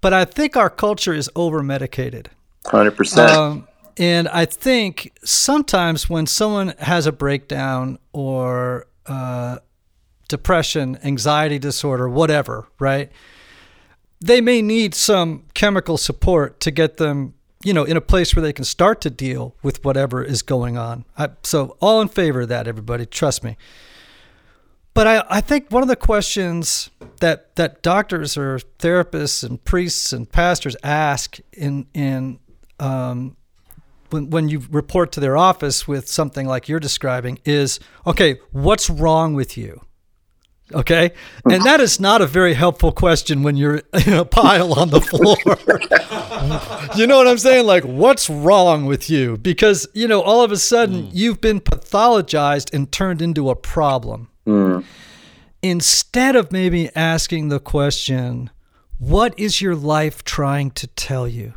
But 0.00 0.14
I 0.14 0.24
think 0.24 0.56
our 0.56 0.70
culture 0.70 1.12
is 1.12 1.30
over 1.36 1.62
medicated. 1.62 2.30
100%. 2.64 3.28
Um, 3.28 3.68
and 3.96 4.28
I 4.28 4.46
think 4.46 5.12
sometimes 5.22 6.08
when 6.08 6.26
someone 6.26 6.74
has 6.78 7.06
a 7.06 7.12
breakdown 7.12 7.98
or 8.12 8.86
uh, 9.06 9.58
depression, 10.28 10.98
anxiety 11.04 11.58
disorder, 11.58 12.08
whatever, 12.08 12.66
right? 12.78 13.12
They 14.22 14.40
may 14.40 14.62
need 14.62 14.94
some 14.94 15.44
chemical 15.54 15.96
support 15.98 16.60
to 16.60 16.70
get 16.70 16.96
them, 16.96 17.34
you 17.64 17.72
know, 17.72 17.84
in 17.84 17.96
a 17.96 18.00
place 18.00 18.34
where 18.34 18.42
they 18.42 18.52
can 18.52 18.64
start 18.64 19.00
to 19.02 19.10
deal 19.10 19.56
with 19.62 19.84
whatever 19.84 20.22
is 20.22 20.42
going 20.42 20.78
on. 20.78 21.04
I, 21.18 21.30
so, 21.42 21.76
all 21.80 22.00
in 22.00 22.08
favor 22.08 22.42
of 22.42 22.48
that, 22.48 22.68
everybody. 22.68 23.06
Trust 23.06 23.42
me. 23.42 23.56
But 24.94 25.06
I, 25.06 25.24
I 25.28 25.40
think 25.40 25.70
one 25.70 25.82
of 25.82 25.88
the 25.88 25.96
questions 25.96 26.90
that 27.20 27.56
that 27.56 27.82
doctors 27.82 28.36
or 28.36 28.58
therapists 28.78 29.42
and 29.42 29.62
priests 29.64 30.12
and 30.12 30.30
pastors 30.30 30.76
ask 30.82 31.38
in 31.52 31.86
in 31.94 32.38
um, 32.78 33.36
when 34.10 34.28
when 34.30 34.48
you 34.48 34.62
report 34.70 35.12
to 35.12 35.20
their 35.20 35.36
office 35.36 35.88
with 35.88 36.08
something 36.08 36.46
like 36.46 36.68
you're 36.68 36.80
describing 36.80 37.38
is 37.44 37.80
okay, 38.06 38.38
what's 38.50 38.90
wrong 38.90 39.34
with 39.34 39.56
you? 39.56 39.80
Okay, 40.72 41.12
and 41.50 41.62
that 41.64 41.80
is 41.80 42.00
not 42.00 42.22
a 42.22 42.26
very 42.26 42.54
helpful 42.54 42.92
question 42.92 43.42
when 43.42 43.56
you're 43.56 43.82
in 44.06 44.12
a 44.12 44.24
pile 44.24 44.72
on 44.78 44.90
the 44.90 45.00
floor. 45.00 45.36
you 46.96 47.06
know 47.06 47.18
what 47.18 47.26
I'm 47.26 47.38
saying? 47.38 47.66
Like, 47.66 47.84
what's 47.84 48.30
wrong 48.30 48.86
with 48.86 49.10
you? 49.10 49.36
Because 49.36 49.86
you 49.92 50.08
know, 50.08 50.22
all 50.22 50.42
of 50.42 50.50
a 50.50 50.56
sudden, 50.56 51.04
mm. 51.04 51.10
you've 51.12 51.40
been 51.40 51.60
pathologized 51.60 52.72
and 52.72 52.90
turned 52.90 53.20
into 53.20 53.50
a 53.50 53.56
problem. 53.56 54.28
Mm. 54.46 54.84
Instead 55.62 56.36
of 56.36 56.50
maybe 56.50 56.90
asking 56.96 57.48
the 57.48 57.60
question, 57.60 58.50
what 58.98 59.38
is 59.38 59.60
your 59.60 59.74
life 59.74 60.24
trying 60.24 60.70
to 60.72 60.86
tell 60.86 61.28
you? 61.28 61.54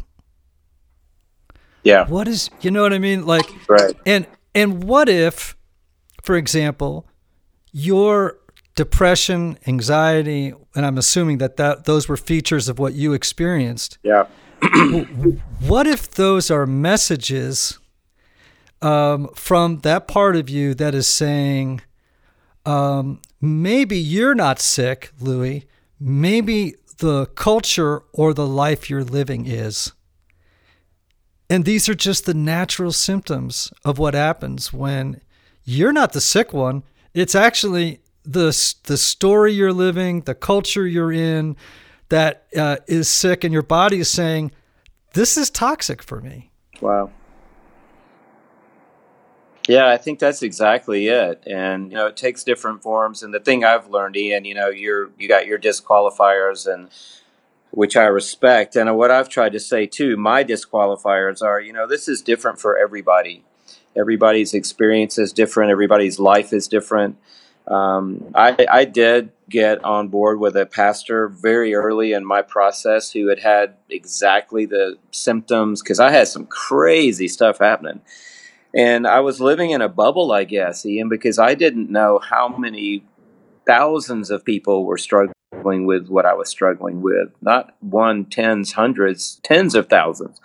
Yeah. 1.84 2.08
What 2.08 2.28
is, 2.28 2.50
you 2.62 2.72
know 2.72 2.82
what 2.82 2.94
I 2.94 3.00
mean? 3.00 3.26
Like, 3.26 3.46
right. 3.70 3.96
And, 4.06 4.26
and 4.56 4.84
what 4.84 5.08
if, 5.08 5.56
for 6.24 6.36
example, 6.36 7.08
your 7.72 8.40
depression, 8.76 9.58
anxiety, 9.66 10.54
and 10.76 10.86
I'm 10.86 10.98
assuming 10.98 11.38
that, 11.40 11.58
that 11.58 11.86
those 11.86 12.08
were 12.08 12.18
features 12.18 12.70
of 12.70 12.78
what 12.78 12.94
you 12.94 13.14
experienced. 13.14 13.98
Yeah. 14.04 14.28
what 15.62 15.88
if 15.88 16.12
those 16.12 16.52
are 16.52 16.66
messages 16.66 17.80
um, 18.82 19.30
from 19.34 19.80
that 19.80 20.08
part 20.08 20.36
of 20.36 20.50
you 20.50 20.74
that 20.76 20.94
is 20.94 21.08
saying, 21.08 21.82
um, 22.66 23.22
maybe 23.42 23.98
you're 23.98 24.36
not 24.36 24.60
sick, 24.60 25.12
Louis. 25.20 25.66
Maybe 26.00 26.76
the 26.98 27.28
culture 27.28 28.04
or 28.14 28.34
the 28.34 28.48
life 28.48 28.90
you're 28.90 29.04
living 29.04 29.46
is. 29.46 29.94
And 31.50 31.64
these 31.64 31.88
are 31.88 31.96
just 31.96 32.26
the 32.26 32.34
natural 32.34 32.92
symptoms 32.92 33.72
of 33.84 34.00
what 34.00 34.14
happens 34.14 34.74
when 34.74 35.22
you're 35.64 35.94
not 35.94 36.14
the 36.14 36.22
sick 36.22 36.54
one. 36.54 36.84
It's 37.14 37.36
actually 37.36 38.02
the 38.26 38.76
the 38.84 38.98
story 38.98 39.54
you're 39.54 39.74
living, 39.74 40.22
the 40.22 40.36
culture 40.36 40.88
you're 40.88 41.12
in, 41.12 41.56
that 42.10 42.46
uh, 42.56 42.78
is 42.88 43.08
sick, 43.08 43.44
and 43.44 43.54
your 43.54 43.64
body 43.64 44.00
is 44.00 44.10
saying, 44.10 44.52
"This 45.14 45.38
is 45.38 45.50
toxic 45.50 46.02
for 46.02 46.22
me." 46.22 46.52
Wow. 46.82 47.12
Yeah, 49.68 49.88
I 49.88 49.98
think 49.98 50.20
that's 50.20 50.44
exactly 50.44 51.08
it. 51.08 51.44
And 51.48 51.92
you 51.92 51.98
know, 51.98 52.08
it 52.08 52.18
takes 52.18 52.44
different 52.44 52.84
forms. 52.84 53.24
And 53.24 53.34
the 53.34 53.40
thing 53.40 53.64
I've 53.64 53.90
learned, 53.90 54.16
Ian, 54.16 54.46
you 54.46 54.54
know, 54.54 54.70
you're 54.70 55.10
you 55.18 55.28
got 55.28 55.48
your 55.48 55.58
disqualifiers 55.58 56.72
and 56.72 56.90
which 57.72 57.98
I 57.98 58.06
respect. 58.06 58.76
And 58.76 58.96
what 58.96 59.12
I've 59.12 59.30
tried 59.30 59.54
to 59.54 59.60
say 59.60 59.88
too, 59.88 60.18
my 60.18 60.44
disqualifiers 60.44 61.42
are, 61.42 61.60
you 61.60 61.74
know, 61.74 61.88
this 61.88 62.08
is 62.08 62.22
different 62.22 62.60
for 62.60 62.78
everybody. 62.78 63.44
Everybody's 63.96 64.54
experience 64.54 65.18
is 65.18 65.34
different. 65.34 65.72
Everybody's 65.72 66.20
life 66.20 66.54
is 66.54 66.68
different. 66.68 67.18
Um, 67.68 68.32
I, 68.36 68.66
I 68.70 68.86
did 68.86 69.32
get 69.50 69.84
on 69.84 70.10
board 70.10 70.40
with 70.40 70.56
a 70.56 70.66
pastor 70.66 71.28
very 71.28 71.74
early 71.74 72.14
in 72.14 72.26
my 72.26 72.42
process 72.42 73.12
who 73.12 73.28
had 73.28 73.40
had 73.40 73.76
exactly 73.90 74.66
the 74.66 74.98
symptoms 75.12 75.82
because 75.82 76.00
I 76.00 76.12
had 76.12 76.28
some 76.28 76.46
crazy 76.46 77.28
stuff 77.28 77.60
happening 77.60 78.02
and 78.76 79.08
I 79.08 79.22
was 79.22 79.40
living 79.40 79.72
in 79.72 79.82
a 79.82 79.88
bubble, 79.88 80.34
I 80.34 80.44
guess, 80.44 80.86
Ian, 80.86 81.08
because 81.08 81.40
I 81.40 81.56
didn't 81.56 81.90
know 81.90 82.20
how 82.20 82.50
many 82.50 83.06
thousands 83.66 84.30
of 84.30 84.44
people 84.44 84.86
were 84.86 84.98
struggling 84.98 85.86
with 85.86 86.10
what 86.10 86.26
I 86.26 86.34
was 86.34 86.50
struggling 86.50 87.02
with. 87.02 87.30
Not 87.42 87.74
one, 87.80 88.26
tens, 88.26 88.74
hundreds, 88.74 89.40
tens 89.44 89.76
of 89.76 89.88
thousands. 89.88 90.42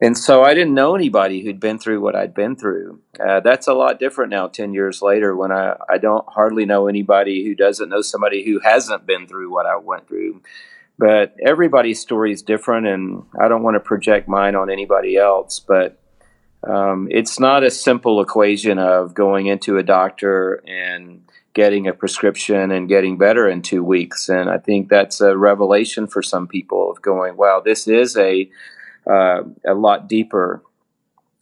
And 0.00 0.16
so 0.16 0.44
I 0.44 0.54
didn't 0.54 0.74
know 0.74 0.94
anybody 0.94 1.40
who'd 1.40 1.58
been 1.58 1.78
through 1.78 2.00
what 2.00 2.14
I'd 2.14 2.32
been 2.32 2.54
through. 2.54 3.00
Uh, 3.18 3.40
that's 3.40 3.66
a 3.66 3.74
lot 3.74 3.98
different 3.98 4.30
now, 4.30 4.46
10 4.46 4.72
years 4.72 5.02
later, 5.02 5.34
when 5.34 5.50
I, 5.50 5.76
I 5.88 5.98
don't 5.98 6.24
hardly 6.28 6.64
know 6.64 6.86
anybody 6.86 7.44
who 7.44 7.54
doesn't 7.54 7.88
know 7.88 8.02
somebody 8.02 8.44
who 8.44 8.60
hasn't 8.60 9.06
been 9.06 9.26
through 9.26 9.50
what 9.50 9.66
I 9.66 9.76
went 9.76 10.06
through. 10.06 10.42
But 10.98 11.34
everybody's 11.44 12.00
story 12.00 12.32
is 12.32 12.42
different, 12.42 12.86
and 12.86 13.24
I 13.40 13.48
don't 13.48 13.62
want 13.62 13.74
to 13.74 13.80
project 13.80 14.28
mine 14.28 14.54
on 14.54 14.70
anybody 14.70 15.16
else. 15.16 15.60
But 15.60 15.98
um, 16.62 17.08
it's 17.10 17.40
not 17.40 17.64
a 17.64 17.70
simple 17.70 18.20
equation 18.20 18.78
of 18.78 19.14
going 19.14 19.46
into 19.46 19.78
a 19.78 19.82
doctor 19.82 20.62
and 20.66 21.22
getting 21.54 21.88
a 21.88 21.92
prescription 21.92 22.70
and 22.70 22.88
getting 22.88 23.18
better 23.18 23.48
in 23.48 23.62
two 23.62 23.82
weeks. 23.82 24.28
And 24.28 24.48
I 24.48 24.58
think 24.58 24.88
that's 24.88 25.20
a 25.20 25.36
revelation 25.36 26.06
for 26.06 26.22
some 26.22 26.46
people 26.46 26.90
of 26.90 27.02
going, 27.02 27.36
wow, 27.36 27.60
this 27.64 27.88
is 27.88 28.16
a 28.16 28.48
uh, 29.08 29.42
a 29.66 29.74
lot 29.74 30.08
deeper, 30.08 30.62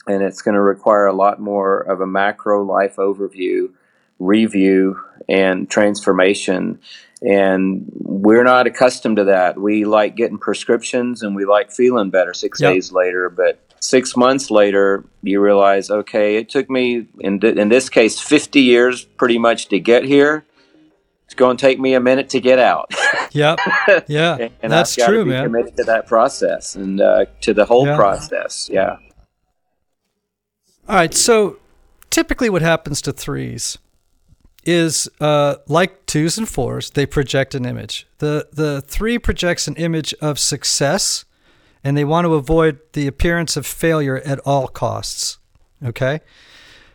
and 0.06 0.22
it's 0.22 0.42
going 0.42 0.54
to 0.54 0.60
require 0.60 1.06
a 1.06 1.12
lot 1.12 1.40
more 1.40 1.80
of 1.80 2.00
a 2.00 2.06
macro 2.06 2.64
life 2.64 2.96
overview, 2.96 3.70
review, 4.18 5.00
and 5.28 5.68
transformation. 5.68 6.78
And 7.22 7.90
we're 7.94 8.44
not 8.44 8.66
accustomed 8.66 9.16
to 9.16 9.24
that. 9.24 9.58
We 9.58 9.84
like 9.84 10.16
getting 10.16 10.38
prescriptions 10.38 11.22
and 11.22 11.34
we 11.34 11.44
like 11.44 11.72
feeling 11.72 12.10
better 12.10 12.34
six 12.34 12.60
yep. 12.60 12.74
days 12.74 12.92
later, 12.92 13.30
but 13.30 13.58
six 13.80 14.16
months 14.16 14.50
later, 14.50 15.04
you 15.22 15.40
realize, 15.40 15.90
okay, 15.90 16.36
it 16.36 16.48
took 16.48 16.68
me, 16.68 17.06
in, 17.20 17.44
in 17.44 17.68
this 17.68 17.88
case, 17.88 18.20
50 18.20 18.60
years 18.60 19.04
pretty 19.04 19.38
much 19.38 19.68
to 19.68 19.78
get 19.80 20.04
here. 20.04 20.44
It's 21.26 21.34
going 21.34 21.56
to 21.56 21.60
take 21.60 21.78
me 21.78 21.94
a 21.94 22.00
minute 22.00 22.30
to 22.30 22.40
get 22.40 22.58
out. 22.58 22.92
yep. 23.32 23.58
Yeah. 24.06 24.36
and, 24.36 24.52
and 24.62 24.72
that's 24.72 24.94
true, 24.94 25.24
man. 25.24 25.44
Committed 25.44 25.76
to 25.76 25.84
that 25.84 26.06
process 26.06 26.76
and 26.76 27.00
uh, 27.00 27.26
to 27.42 27.52
the 27.52 27.64
whole 27.64 27.86
yeah. 27.86 27.96
process. 27.96 28.68
Yeah. 28.72 28.96
All 30.88 30.96
right. 30.96 31.12
So 31.12 31.58
typically, 32.10 32.48
what 32.48 32.62
happens 32.62 33.02
to 33.02 33.12
threes 33.12 33.76
is 34.64 35.08
uh, 35.20 35.56
like 35.66 36.06
twos 36.06 36.38
and 36.38 36.48
fours. 36.48 36.90
They 36.90 37.06
project 37.06 37.54
an 37.54 37.64
image. 37.64 38.06
The 38.18 38.48
the 38.52 38.80
three 38.82 39.18
projects 39.18 39.66
an 39.66 39.74
image 39.76 40.14
of 40.20 40.38
success 40.38 41.24
and 41.86 41.96
they 41.96 42.04
want 42.04 42.24
to 42.24 42.34
avoid 42.34 42.80
the 42.94 43.06
appearance 43.06 43.56
of 43.56 43.64
failure 43.64 44.16
at 44.24 44.40
all 44.40 44.66
costs. 44.66 45.38
Okay? 45.84 46.18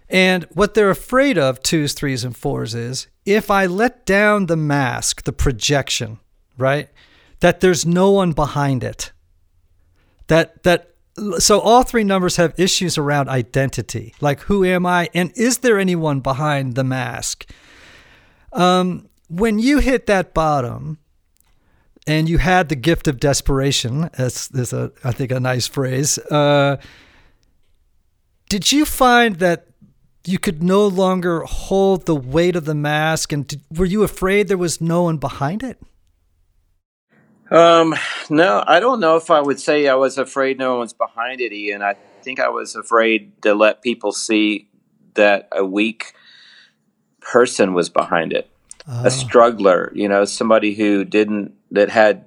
And 0.09 0.43
what 0.51 0.73
they're 0.73 0.89
afraid 0.89 1.37
of, 1.37 1.63
twos, 1.63 1.93
threes, 1.93 2.25
and 2.25 2.35
fours, 2.35 2.75
is 2.75 3.07
if 3.25 3.51
I 3.51 3.65
let 3.65 4.05
down 4.05 4.47
the 4.47 4.57
mask, 4.57 5.23
the 5.23 5.33
projection, 5.33 6.19
right? 6.57 6.89
That 7.39 7.59
there's 7.59 7.85
no 7.85 8.11
one 8.11 8.31
behind 8.31 8.83
it. 8.83 9.11
That 10.27 10.63
that 10.63 10.95
so 11.39 11.59
all 11.59 11.83
three 11.83 12.03
numbers 12.03 12.37
have 12.37 12.53
issues 12.57 12.97
around 12.97 13.29
identity, 13.29 14.13
like 14.21 14.41
who 14.41 14.63
am 14.63 14.85
I, 14.85 15.09
and 15.13 15.31
is 15.35 15.59
there 15.59 15.77
anyone 15.77 16.21
behind 16.21 16.75
the 16.75 16.83
mask? 16.83 17.49
Um, 18.53 19.09
when 19.27 19.59
you 19.59 19.79
hit 19.79 20.07
that 20.07 20.33
bottom, 20.33 20.99
and 22.07 22.27
you 22.27 22.39
had 22.39 22.69
the 22.69 22.75
gift 22.75 23.07
of 23.07 23.19
desperation. 23.19 24.09
as 24.17 24.47
that's 24.49 24.73
a, 24.73 24.91
I 25.03 25.11
think, 25.11 25.31
a 25.31 25.39
nice 25.39 25.67
phrase. 25.67 26.17
Uh, 26.17 26.77
did 28.49 28.71
you 28.71 28.85
find 28.85 29.37
that 29.37 29.67
you 30.25 30.39
could 30.39 30.61
no 30.61 30.87
longer 30.87 31.41
hold 31.41 32.05
the 32.05 32.15
weight 32.15 32.55
of 32.55 32.65
the 32.65 32.75
mask, 32.75 33.31
and 33.31 33.47
did, 33.47 33.61
were 33.75 33.85
you 33.85 34.03
afraid 34.03 34.47
there 34.47 34.57
was 34.57 34.81
no 34.81 35.03
one 35.03 35.17
behind 35.17 35.63
it? 35.63 35.81
Um, 37.49 37.95
no, 38.29 38.63
I 38.65 38.79
don't 38.79 38.99
know 38.99 39.17
if 39.17 39.29
I 39.29 39.41
would 39.41 39.59
say 39.59 39.87
I 39.87 39.95
was 39.95 40.17
afraid 40.17 40.57
no 40.57 40.77
one's 40.77 40.93
behind 40.93 41.41
it, 41.41 41.51
Ian. 41.51 41.81
I 41.81 41.95
think 42.21 42.39
I 42.39 42.49
was 42.49 42.75
afraid 42.75 43.41
to 43.41 43.53
let 43.53 43.81
people 43.81 44.13
see 44.13 44.69
that 45.15 45.49
a 45.51 45.65
weak 45.65 46.13
person 47.19 47.73
was 47.73 47.89
behind 47.89 48.31
it, 48.31 48.49
oh. 48.87 49.05
a 49.05 49.11
struggler, 49.11 49.91
you 49.93 50.07
know, 50.07 50.23
somebody 50.25 50.73
who 50.73 51.03
didn't 51.03 51.53
that 51.71 51.89
had 51.89 52.23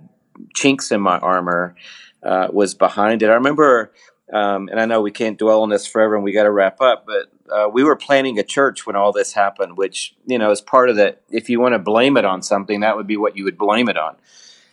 chinks 0.55 0.91
in 0.91 1.01
my 1.01 1.19
armor 1.19 1.75
uh, 2.23 2.49
was 2.53 2.75
behind 2.75 3.23
it. 3.23 3.31
I 3.31 3.35
remember, 3.35 3.93
um, 4.33 4.69
and 4.69 4.81
I 4.81 4.87
know 4.87 5.01
we 5.01 5.11
can't 5.11 5.39
dwell 5.39 5.63
on 5.63 5.69
this 5.69 5.87
forever, 5.87 6.15
and 6.15 6.25
we 6.25 6.33
got 6.33 6.45
to 6.45 6.51
wrap 6.51 6.81
up. 6.81 7.05
But 7.07 7.33
uh, 7.51 7.69
we 7.73 7.85
were 7.85 7.97
planning 7.97 8.39
a 8.39 8.43
church 8.43 8.87
when 8.87 8.97
all 8.97 9.13
this 9.13 9.33
happened, 9.33 9.77
which 9.77 10.15
you 10.27 10.39
know 10.39 10.51
is 10.51 10.61
part 10.61 10.91
of 10.91 10.97
that. 10.97 11.23
If 11.31 11.49
you 11.49 11.61
want 11.61 11.75
to 11.75 11.79
blame 11.79 12.17
it 12.17 12.25
on 12.25 12.43
something, 12.43 12.81
that 12.81 12.97
would 12.97 13.07
be 13.07 13.17
what 13.17 13.37
you 13.37 13.45
would 13.45 13.59
blame 13.59 13.89
it 13.89 13.97
on. 13.97 14.17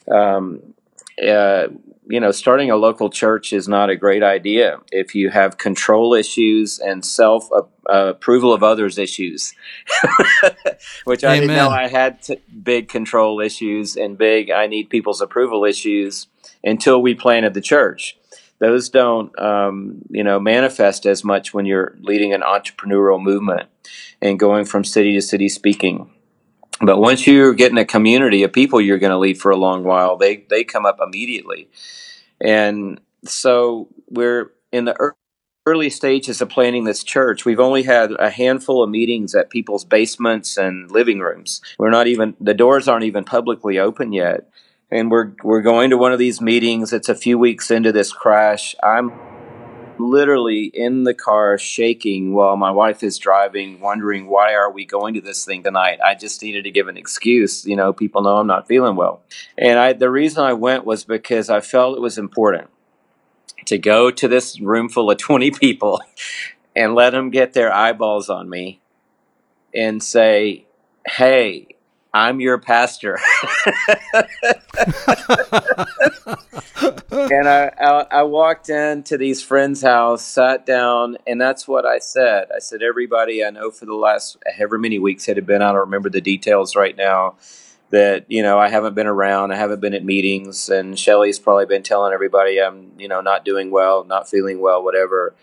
Um, 0.09 0.73
uh, 1.21 1.67
you 2.07 2.19
know, 2.19 2.31
starting 2.31 2.71
a 2.71 2.75
local 2.75 3.09
church 3.09 3.53
is 3.53 3.67
not 3.67 3.89
a 3.89 3.95
great 3.95 4.23
idea 4.23 4.79
if 4.91 5.15
you 5.15 5.29
have 5.29 5.57
control 5.57 6.13
issues 6.13 6.79
and 6.79 7.05
self 7.05 7.49
uh, 7.51 7.61
approval 7.85 8.53
of 8.53 8.63
others 8.63 8.97
issues. 8.97 9.53
which 11.05 11.23
I 11.23 11.39
didn't 11.39 11.55
know 11.55 11.69
I 11.69 11.87
had 11.87 12.21
t- 12.21 12.37
big 12.63 12.89
control 12.89 13.39
issues 13.39 13.95
and 13.95 14.17
big 14.17 14.49
I 14.49 14.67
need 14.67 14.89
people's 14.89 15.21
approval 15.21 15.63
issues 15.63 16.27
until 16.63 17.01
we 17.01 17.13
planted 17.13 17.53
the 17.53 17.61
church. 17.61 18.17
Those 18.61 18.89
don't, 18.89 19.37
um, 19.39 20.03
you 20.11 20.23
know, 20.23 20.39
manifest 20.39 21.07
as 21.07 21.23
much 21.23 21.51
when 21.51 21.65
you're 21.65 21.97
leading 21.99 22.31
an 22.31 22.41
entrepreneurial 22.41 23.19
movement 23.19 23.67
and 24.21 24.39
going 24.39 24.65
from 24.65 24.83
city 24.83 25.13
to 25.13 25.21
city 25.21 25.49
speaking. 25.49 26.11
But 26.79 26.99
once 26.99 27.25
you're 27.25 27.55
getting 27.55 27.79
a 27.79 27.85
community 27.85 28.43
of 28.43 28.53
people 28.53 28.79
you're 28.79 28.99
going 28.99 29.11
to 29.11 29.17
lead 29.17 29.39
for 29.39 29.49
a 29.49 29.57
long 29.57 29.83
while, 29.83 30.15
they 30.15 30.45
they 30.47 30.63
come 30.63 30.85
up 30.85 30.99
immediately. 31.01 31.69
And 32.39 33.01
so 33.25 33.87
we're 34.11 34.51
in 34.71 34.85
the 34.85 35.13
early 35.65 35.89
stages 35.89 36.39
of 36.39 36.49
planning 36.49 36.83
this 36.83 37.03
church. 37.03 37.45
We've 37.45 37.59
only 37.59 37.81
had 37.81 38.11
a 38.19 38.29
handful 38.29 38.83
of 38.83 38.91
meetings 38.91 39.33
at 39.33 39.49
people's 39.49 39.85
basements 39.85 40.55
and 40.55 40.91
living 40.91 41.19
rooms. 41.19 41.61
We're 41.79 41.89
not 41.89 42.05
even 42.05 42.35
the 42.39 42.53
doors 42.53 42.87
aren't 42.87 43.05
even 43.05 43.23
publicly 43.23 43.79
open 43.79 44.13
yet. 44.13 44.51
And 44.91 45.09
we're 45.09 45.31
we're 45.43 45.61
going 45.61 45.89
to 45.91 45.97
one 45.97 46.11
of 46.11 46.19
these 46.19 46.41
meetings. 46.41 46.91
It's 46.91 47.09
a 47.09 47.15
few 47.15 47.37
weeks 47.37 47.71
into 47.71 47.91
this 47.91 48.11
crash. 48.11 48.75
I'm 48.83 49.13
literally 49.97 50.65
in 50.65 51.03
the 51.03 51.13
car 51.13 51.57
shaking 51.57 52.33
while 52.33 52.57
my 52.57 52.71
wife 52.71 53.03
is 53.03 53.17
driving, 53.17 53.79
wondering 53.79 54.27
why 54.27 54.53
are 54.53 54.71
we 54.71 54.85
going 54.85 55.13
to 55.13 55.21
this 55.21 55.45
thing 55.45 55.63
tonight? 55.63 55.99
I 56.03 56.15
just 56.15 56.41
needed 56.41 56.63
to 56.63 56.71
give 56.71 56.87
an 56.87 56.97
excuse. 56.97 57.65
You 57.65 57.75
know, 57.75 57.93
people 57.93 58.21
know 58.21 58.37
I'm 58.37 58.47
not 58.47 58.67
feeling 58.67 58.95
well. 58.95 59.21
And 59.57 59.79
I 59.79 59.93
the 59.93 60.09
reason 60.09 60.43
I 60.43 60.53
went 60.53 60.85
was 60.85 61.03
because 61.03 61.49
I 61.49 61.61
felt 61.61 61.97
it 61.97 62.01
was 62.01 62.17
important 62.17 62.69
to 63.65 63.77
go 63.77 64.11
to 64.11 64.27
this 64.27 64.59
room 64.59 64.89
full 64.89 65.11
of 65.11 65.17
20 65.19 65.51
people 65.51 66.01
and 66.75 66.95
let 66.95 67.11
them 67.11 67.29
get 67.29 67.53
their 67.53 67.71
eyeballs 67.71 68.29
on 68.29 68.49
me 68.49 68.81
and 69.73 70.01
say, 70.03 70.65
"Hey, 71.07 71.67
I'm 72.13 72.41
your 72.41 72.57
pastor. 72.57 73.19
and 77.11 77.47
I, 77.47 77.71
I, 77.79 78.05
I, 78.11 78.23
walked 78.23 78.69
into 78.69 79.17
these 79.17 79.41
friends' 79.41 79.81
house, 79.81 80.25
sat 80.25 80.65
down, 80.65 81.17
and 81.25 81.39
that's 81.39 81.67
what 81.67 81.85
I 81.85 81.99
said. 81.99 82.49
I 82.53 82.59
said, 82.59 82.81
everybody 82.81 83.45
I 83.45 83.49
know 83.49 83.71
for 83.71 83.85
the 83.85 83.95
last 83.95 84.37
however 84.57 84.77
many 84.77 84.99
weeks 84.99 85.29
it 85.29 85.37
had 85.37 85.45
been, 85.45 85.61
I 85.61 85.71
don't 85.71 85.79
remember 85.81 86.09
the 86.09 86.19
details 86.19 86.75
right 86.75 86.97
now, 86.97 87.35
that, 87.91 88.25
you 88.27 88.43
know, 88.43 88.59
I 88.59 88.67
haven't 88.67 88.93
been 88.93 89.07
around, 89.07 89.53
I 89.53 89.55
haven't 89.55 89.79
been 89.79 89.93
at 89.93 90.03
meetings, 90.03 90.69
and 90.69 90.99
Shelly's 90.99 91.39
probably 91.39 91.65
been 91.65 91.83
telling 91.83 92.13
everybody 92.13 92.61
I'm, 92.61 92.91
you 92.97 93.07
know, 93.07 93.21
not 93.21 93.45
doing 93.45 93.71
well, 93.71 94.03
not 94.03 94.29
feeling 94.29 94.59
well, 94.59 94.83
whatever. 94.83 95.33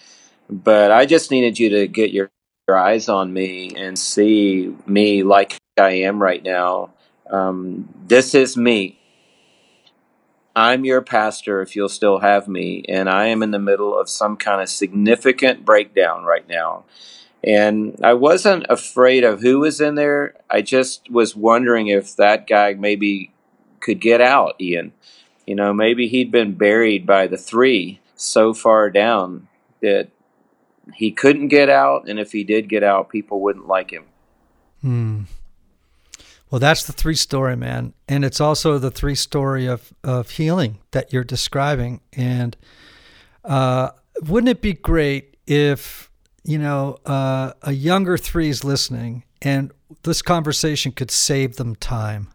But 0.50 0.90
I 0.90 1.07
just 1.07 1.31
needed 1.31 1.59
you 1.59 1.70
to 1.70 1.88
get 1.88 2.11
your 2.11 2.31
eyes 2.70 3.09
on 3.09 3.33
me 3.33 3.74
and 3.74 3.98
see 3.98 4.74
me 4.87 5.22
like 5.22 5.58
I 5.79 5.91
am 5.91 6.23
right 6.23 6.43
now. 6.43 6.91
Um, 7.31 7.88
this 8.07 8.35
is 8.35 8.57
me. 8.57 8.99
I'm 10.57 10.85
your 10.85 11.03
pastor 11.03 11.61
if 11.61 11.77
you'll 11.77 11.88
still 11.88 12.19
have 12.19 12.49
me, 12.49 12.85
and 12.88 13.09
I 13.09 13.27
am 13.27 13.43
in 13.43 13.53
the 13.53 13.59
middle 13.59 13.99
of 13.99 14.09
some 14.09 14.37
kind 14.37 14.61
of 14.61 14.69
significant 14.69 15.64
breakdown 15.64 16.25
right 16.25 16.49
now. 16.49 16.85
And 17.45 17.97
I 18.03 18.14
wasn't 18.14 18.67
afraid 18.69 19.23
of 19.23 19.41
who 19.41 19.61
was 19.61 19.81
in 19.81 19.95
there. 19.95 20.35
I 20.51 20.62
just 20.62 21.09
was 21.11 21.37
wondering 21.37 21.87
if 21.87 22.17
that 22.17 22.49
guy 22.49 22.75
maybe 22.75 23.33
could 23.79 24.01
get 24.01 24.21
out, 24.21 24.61
Ian. 24.61 24.93
You 25.47 25.55
know, 25.55 25.73
maybe 25.73 26.09
he'd 26.09 26.33
been 26.33 26.55
buried 26.55 27.07
by 27.07 27.29
the 27.29 27.37
three 27.37 28.01
so 28.17 28.53
far 28.53 28.91
down 28.91 29.47
that 29.81 30.09
he 30.95 31.12
couldn't 31.12 31.49
get 31.49 31.71
out, 31.71 32.09
and 32.09 32.19
if 32.19 32.33
he 32.33 32.43
did 32.43 32.69
get 32.69 32.83
out, 32.83 33.11
people 33.11 33.41
wouldn't 33.41 33.69
like 33.69 33.93
him. 33.93 34.07
Hmm. 34.83 35.23
Well, 36.51 36.59
that's 36.59 36.85
the 36.85 36.93
three 36.93 37.15
story, 37.15 37.57
man. 37.57 37.93
And 38.09 38.25
it's 38.25 38.41
also 38.41 38.79
the 38.79 38.91
three 38.91 39.15
story 39.15 39.67
of, 39.67 39.93
of 40.03 40.31
healing 40.31 40.79
that 40.93 41.13
you're 41.13 41.25
describing. 41.25 42.01
And 42.15 42.57
uh, 43.45 43.91
wouldn't 44.27 44.49
it 44.49 44.63
be 44.63 44.73
great 44.73 45.37
if, 45.47 46.11
you 46.45 46.59
know, 46.59 46.99
uh, 47.05 47.53
a 47.63 47.73
younger 47.73 48.17
three 48.17 48.49
is 48.49 48.65
listening 48.65 49.25
and 49.43 49.73
this 50.05 50.23
conversation 50.23 50.93
could 50.93 51.11
save 51.11 51.57
them 51.57 51.77
time? 51.77 52.29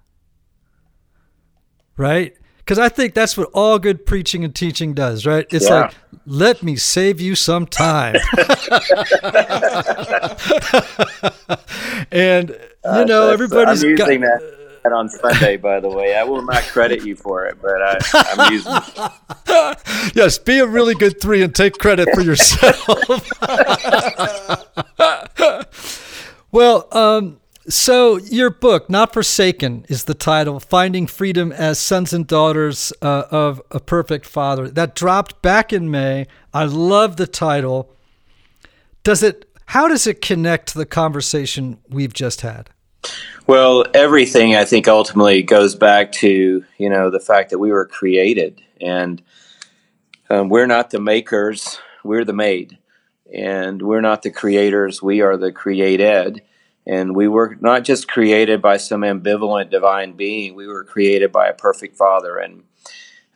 Right? 1.98 2.36
Because 2.58 2.78
I 2.80 2.90
think 2.90 3.16
that's 3.16 3.36
what 3.36 3.50
all 3.54 3.80
good 3.80 4.06
preaching 4.06 4.44
and 4.44 4.54
teaching 4.54 4.94
does, 4.94 5.26
right? 5.26 5.48
It's 5.52 5.68
yeah. 5.68 5.82
like, 5.82 5.96
let 6.26 6.62
me 6.64 6.76
save 6.76 7.20
you 7.20 7.36
some 7.36 7.66
time. 7.66 8.16
and, 12.12 12.56
you 12.84 12.92
uh, 12.92 13.04
know, 13.06 13.30
everybody's 13.30 13.84
I'm 13.84 13.90
using 13.92 14.22
got, 14.22 14.40
that 14.84 14.92
on 14.92 15.10
Sunday, 15.10 15.58
by 15.58 15.80
the 15.80 15.90
way. 15.90 16.16
I 16.16 16.24
will 16.24 16.44
not 16.44 16.64
credit 16.64 17.06
you 17.06 17.16
for 17.16 17.46
it, 17.46 17.58
but 17.62 17.82
I, 17.82 17.98
am 18.38 18.54
using 18.54 18.74
it. 18.76 20.16
yes, 20.16 20.38
be 20.38 20.60
a 20.60 20.68
really 20.68 20.96
good 20.96 21.22
three 21.22 21.42
and 21.42 21.56
take 21.56 21.78
credit 21.78 22.10
for 22.14 22.22
yourself. 22.22 22.88
well, 26.52 26.88
um, 26.92 27.40
so, 27.70 28.18
your 28.18 28.50
book, 28.50 28.90
Not 28.90 29.14
Forsaken, 29.14 29.86
is 29.88 30.04
the 30.04 30.14
title 30.14 30.60
Finding 30.60 31.08
Freedom 31.08 31.54
as 31.54 31.80
Sons 31.80 32.12
and 32.12 32.28
Daughters 32.28 32.92
uh, 33.02 33.24
of 33.32 33.62
a 33.72 33.80
Perfect 33.80 34.26
Father. 34.26 34.68
That 34.68 34.96
dropped 34.96 35.42
back 35.42 35.72
in 35.72 35.90
May. 35.90 36.28
I 36.54 36.66
love 36.66 37.16
the 37.16 37.28
title. 37.28 37.90
Does 39.04 39.24
it, 39.24 39.50
how 39.68 39.88
does 39.88 40.06
it 40.08 40.22
connect 40.22 40.68
to 40.70 40.78
the 40.78 40.86
conversation 40.86 41.80
we've 41.88 42.14
just 42.14 42.42
had? 42.42 42.70
Well, 43.46 43.84
everything 43.94 44.56
I 44.56 44.64
think 44.64 44.88
ultimately 44.88 45.44
goes 45.44 45.76
back 45.76 46.14
to, 46.14 46.64
you 46.78 46.90
know, 46.90 47.10
the 47.10 47.20
fact 47.20 47.50
that 47.50 47.60
we 47.60 47.74
were 47.74 47.86
created 47.86 48.62
and 48.80 49.22
um, 50.30 50.48
we're 50.48 50.66
not 50.66 50.92
the 50.92 51.02
makers, 51.02 51.78
we're 52.06 52.24
the 52.24 52.32
made. 52.32 52.78
And 53.34 53.82
we're 53.82 54.00
not 54.00 54.22
the 54.22 54.32
creators, 54.32 55.04
we 55.04 55.20
are 55.20 55.36
the 55.36 55.52
created 55.52 56.42
and 56.88 57.18
we 57.18 57.28
were 57.28 57.58
not 57.60 57.84
just 57.84 58.08
created 58.08 58.62
by 58.62 58.78
some 58.78 59.02
ambivalent 59.02 59.70
divine 59.70 60.14
being, 60.14 60.56
we 60.56 60.68
were 60.68 60.86
created 60.86 61.34
by 61.34 61.48
a 61.48 61.54
perfect 61.54 61.98
Father. 61.98 62.38
And 62.38 62.64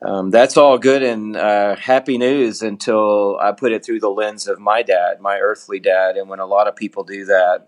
um, 0.02 0.30
that's 0.30 0.56
all 0.56 0.78
good 0.78 1.04
and 1.04 1.36
uh, 1.36 1.76
happy 1.76 2.18
news 2.18 2.62
until 2.62 3.38
I 3.42 3.52
put 3.52 3.74
it 3.74 3.84
through 3.84 4.00
the 4.00 4.10
lens 4.10 4.48
of 4.48 4.58
my 4.58 4.84
dad, 4.84 5.20
my 5.20 5.40
earthly 5.40 5.82
dad. 5.82 6.16
And 6.16 6.30
when 6.30 6.40
a 6.40 6.46
lot 6.46 6.70
of 6.70 6.78
people 6.78 7.04
do 7.04 7.26
that, 7.26 7.68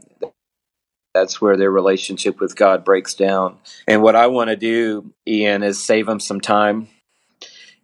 that's 1.19 1.41
where 1.41 1.57
their 1.57 1.71
relationship 1.71 2.39
with 2.39 2.55
God 2.55 2.83
breaks 2.83 3.13
down. 3.13 3.57
And 3.87 4.01
what 4.01 4.15
I 4.15 4.27
want 4.27 4.49
to 4.49 4.55
do, 4.55 5.13
Ian, 5.27 5.63
is 5.63 5.83
save 5.83 6.05
them 6.05 6.19
some 6.19 6.41
time 6.41 6.87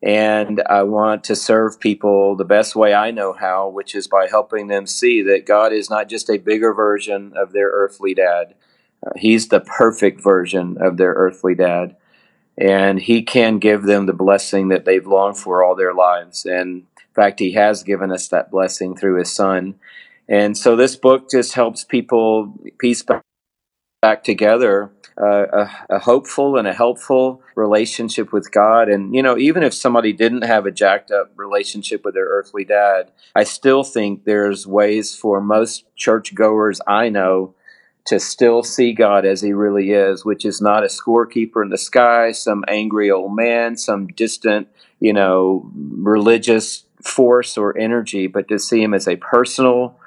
and 0.05 0.61
I 0.67 0.83
want 0.83 1.23
to 1.25 1.35
serve 1.35 1.79
people 1.79 2.35
the 2.35 2.45
best 2.45 2.75
way 2.75 2.93
I 2.93 3.09
know 3.09 3.33
how, 3.33 3.69
which 3.69 3.95
is 3.95 4.07
by 4.07 4.27
helping 4.27 4.67
them 4.67 4.85
see 4.85 5.23
that 5.23 5.47
God 5.47 5.73
is 5.73 5.89
not 5.89 6.07
just 6.07 6.29
a 6.29 6.37
bigger 6.37 6.75
version 6.75 7.33
of 7.35 7.53
their 7.53 7.69
earthly 7.69 8.13
dad. 8.13 8.53
Uh, 9.05 9.11
he's 9.15 9.47
the 9.47 9.61
perfect 9.61 10.21
version 10.21 10.77
of 10.79 10.97
their 10.97 11.13
earthly 11.13 11.55
dad. 11.55 11.95
And 12.55 12.99
He 12.99 13.23
can 13.23 13.57
give 13.57 13.83
them 13.83 14.05
the 14.05 14.13
blessing 14.13 14.69
that 14.69 14.85
they've 14.85 15.05
longed 15.05 15.37
for 15.37 15.63
all 15.63 15.75
their 15.75 15.93
lives. 15.93 16.45
And 16.45 16.83
in 16.97 17.13
fact, 17.13 17.39
He 17.39 17.53
has 17.53 17.83
given 17.83 18.11
us 18.11 18.27
that 18.27 18.51
blessing 18.51 18.95
through 18.95 19.17
His 19.17 19.31
Son. 19.31 19.75
And 20.27 20.57
so 20.57 20.75
this 20.75 20.95
book 20.95 21.29
just 21.29 21.53
helps 21.53 21.83
people 21.83 22.53
piece 22.79 23.03
back 24.01 24.23
together 24.23 24.91
uh, 25.21 25.45
a, 25.45 25.95
a, 25.95 25.99
hopeful 25.99 26.57
and 26.57 26.67
a 26.67 26.73
helpful 26.73 27.41
relationship 27.55 28.33
with 28.33 28.51
God. 28.51 28.89
And, 28.89 29.15
you 29.15 29.23
know, 29.23 29.37
even 29.37 29.63
if 29.63 29.73
somebody 29.73 30.11
didn't 30.11 30.43
have 30.43 30.65
a 30.65 30.71
jacked 30.71 31.09
up 31.09 31.31
relationship 31.37 32.03
with 32.03 32.15
their 32.15 32.25
earthly 32.25 32.65
dad, 32.65 33.11
I 33.33 33.45
still 33.45 33.83
think 33.83 34.25
there's 34.25 34.67
ways 34.67 35.15
for 35.15 35.39
most 35.39 35.85
churchgoers 35.95 36.81
I 36.85 37.07
know 37.09 37.55
to 38.07 38.19
still 38.19 38.61
see 38.61 38.93
God 38.93 39.25
as 39.25 39.41
he 39.41 39.53
really 39.53 39.91
is, 39.91 40.25
which 40.25 40.45
is 40.45 40.61
not 40.61 40.83
a 40.83 40.87
scorekeeper 40.87 41.63
in 41.63 41.69
the 41.69 41.77
sky, 41.77 42.33
some 42.33 42.65
angry 42.67 43.09
old 43.09 43.35
man, 43.35 43.77
some 43.77 44.07
distant, 44.07 44.67
you 44.99 45.13
know, 45.13 45.71
religious 45.73 46.83
force 47.01 47.57
or 47.57 47.77
energy, 47.77 48.27
but 48.27 48.47
to 48.49 48.59
see 48.59 48.83
him 48.83 48.93
as 48.93 49.07
a 49.07 49.15
personal, 49.15 49.97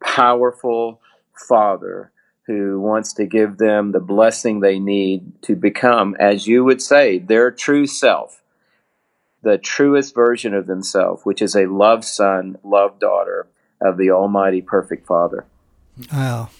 powerful 0.00 1.00
father 1.48 2.10
who 2.46 2.80
wants 2.80 3.12
to 3.14 3.26
give 3.26 3.58
them 3.58 3.92
the 3.92 4.00
blessing 4.00 4.60
they 4.60 4.78
need 4.78 5.42
to 5.42 5.56
become, 5.56 6.14
as 6.18 6.46
you 6.46 6.64
would 6.64 6.80
say, 6.80 7.18
their 7.18 7.50
true 7.50 7.86
self, 7.86 8.42
the 9.42 9.58
truest 9.58 10.14
version 10.14 10.54
of 10.54 10.66
themselves, 10.66 11.24
which 11.24 11.42
is 11.42 11.56
a 11.56 11.66
loved 11.66 12.04
son, 12.04 12.56
loved 12.62 13.00
daughter 13.00 13.48
of 13.80 13.98
the 13.98 14.10
Almighty 14.10 14.62
Perfect 14.62 15.06
Father. 15.06 15.44
Wow. 16.12 16.50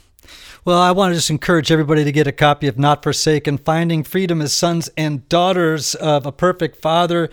Well, 0.67 0.83
I 0.83 0.91
want 0.91 1.13
to 1.13 1.15
just 1.15 1.31
encourage 1.31 1.71
everybody 1.71 2.03
to 2.03 2.11
get 2.11 2.27
a 2.27 2.33
copy 2.33 2.67
of 2.67 2.77
Not 2.77 3.05
Forsaken 3.05 3.59
Finding 3.59 4.03
Freedom 4.03 4.43
as 4.43 4.53
Sons 4.53 4.91
and 4.97 5.29
Daughters 5.29 5.95
of 5.95 6.27
a 6.27 6.33
Perfect 6.33 6.83
Father. 6.83 7.31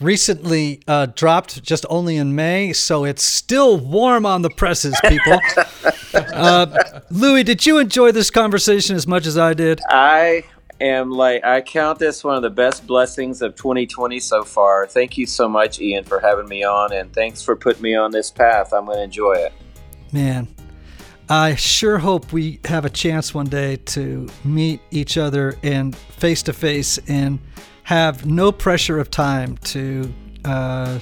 Recently 0.00 0.82
uh, 0.88 1.06
dropped 1.06 1.62
just 1.62 1.86
only 1.88 2.16
in 2.16 2.34
May, 2.34 2.72
so 2.72 3.04
it's 3.04 3.22
still 3.22 3.78
warm 3.78 4.26
on 4.26 4.42
the 4.42 4.50
presses, 4.50 4.98
people. 5.04 5.38
uh, 6.34 7.00
Louis, 7.12 7.44
did 7.44 7.64
you 7.64 7.78
enjoy 7.78 8.10
this 8.10 8.30
conversation 8.30 8.96
as 8.96 9.06
much 9.06 9.26
as 9.26 9.38
I 9.38 9.54
did? 9.54 9.80
I 9.88 10.42
am 10.80 11.12
like, 11.12 11.44
I 11.44 11.60
count 11.60 12.00
this 12.00 12.24
one 12.24 12.34
of 12.34 12.42
the 12.42 12.50
best 12.50 12.84
blessings 12.84 13.42
of 13.42 13.54
2020 13.54 14.18
so 14.18 14.42
far. 14.42 14.88
Thank 14.88 15.16
you 15.16 15.26
so 15.26 15.48
much, 15.48 15.80
Ian, 15.80 16.02
for 16.02 16.18
having 16.18 16.48
me 16.48 16.64
on, 16.64 16.92
and 16.92 17.12
thanks 17.12 17.44
for 17.44 17.54
putting 17.54 17.82
me 17.82 17.94
on 17.94 18.10
this 18.10 18.32
path. 18.32 18.72
I'm 18.72 18.86
going 18.86 18.96
to 18.96 19.04
enjoy 19.04 19.34
it. 19.34 19.52
Man, 20.10 20.48
I 21.34 21.54
sure 21.54 21.96
hope 21.96 22.30
we 22.34 22.60
have 22.66 22.84
a 22.84 22.90
chance 22.90 23.32
one 23.32 23.46
day 23.46 23.76
to 23.76 24.28
meet 24.44 24.82
each 24.90 25.16
other 25.16 25.56
and 25.62 25.96
face 25.96 26.42
to 26.42 26.52
face 26.52 26.98
and 27.08 27.38
have 27.84 28.26
no 28.26 28.52
pressure 28.52 28.98
of 28.98 29.10
time 29.10 29.56
to 29.72 30.12
uh, 30.44 30.98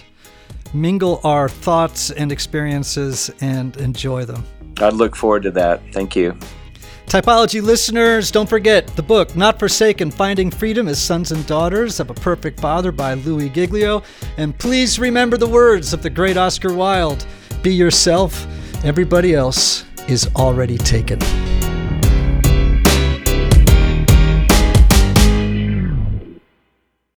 mingle 0.72 1.20
our 1.24 1.48
thoughts 1.48 2.12
and 2.12 2.30
experiences 2.30 3.32
and 3.40 3.76
enjoy 3.78 4.24
them. 4.24 4.46
I'd 4.80 4.92
look 4.92 5.16
forward 5.16 5.42
to 5.42 5.50
that. 5.50 5.82
Thank 5.92 6.14
you. 6.14 6.38
Typology 7.06 7.60
listeners, 7.60 8.30
don't 8.30 8.48
forget 8.48 8.86
the 8.94 9.02
book 9.02 9.34
Not 9.34 9.58
Forsaken 9.58 10.12
Finding 10.12 10.52
Freedom 10.52 10.86
as 10.86 11.02
Sons 11.02 11.32
and 11.32 11.44
Daughters 11.48 11.98
of 11.98 12.08
a 12.08 12.14
Perfect 12.14 12.60
Father 12.60 12.92
by 12.92 13.14
Louie 13.14 13.48
Giglio. 13.48 14.04
And 14.36 14.56
please 14.56 14.96
remember 15.00 15.36
the 15.36 15.48
words 15.48 15.92
of 15.92 16.04
the 16.04 16.10
great 16.10 16.36
Oscar 16.36 16.72
Wilde 16.72 17.26
Be 17.64 17.74
yourself, 17.74 18.46
everybody 18.84 19.34
else 19.34 19.86
is 20.10 20.28
already 20.34 20.76
taken. 20.76 21.59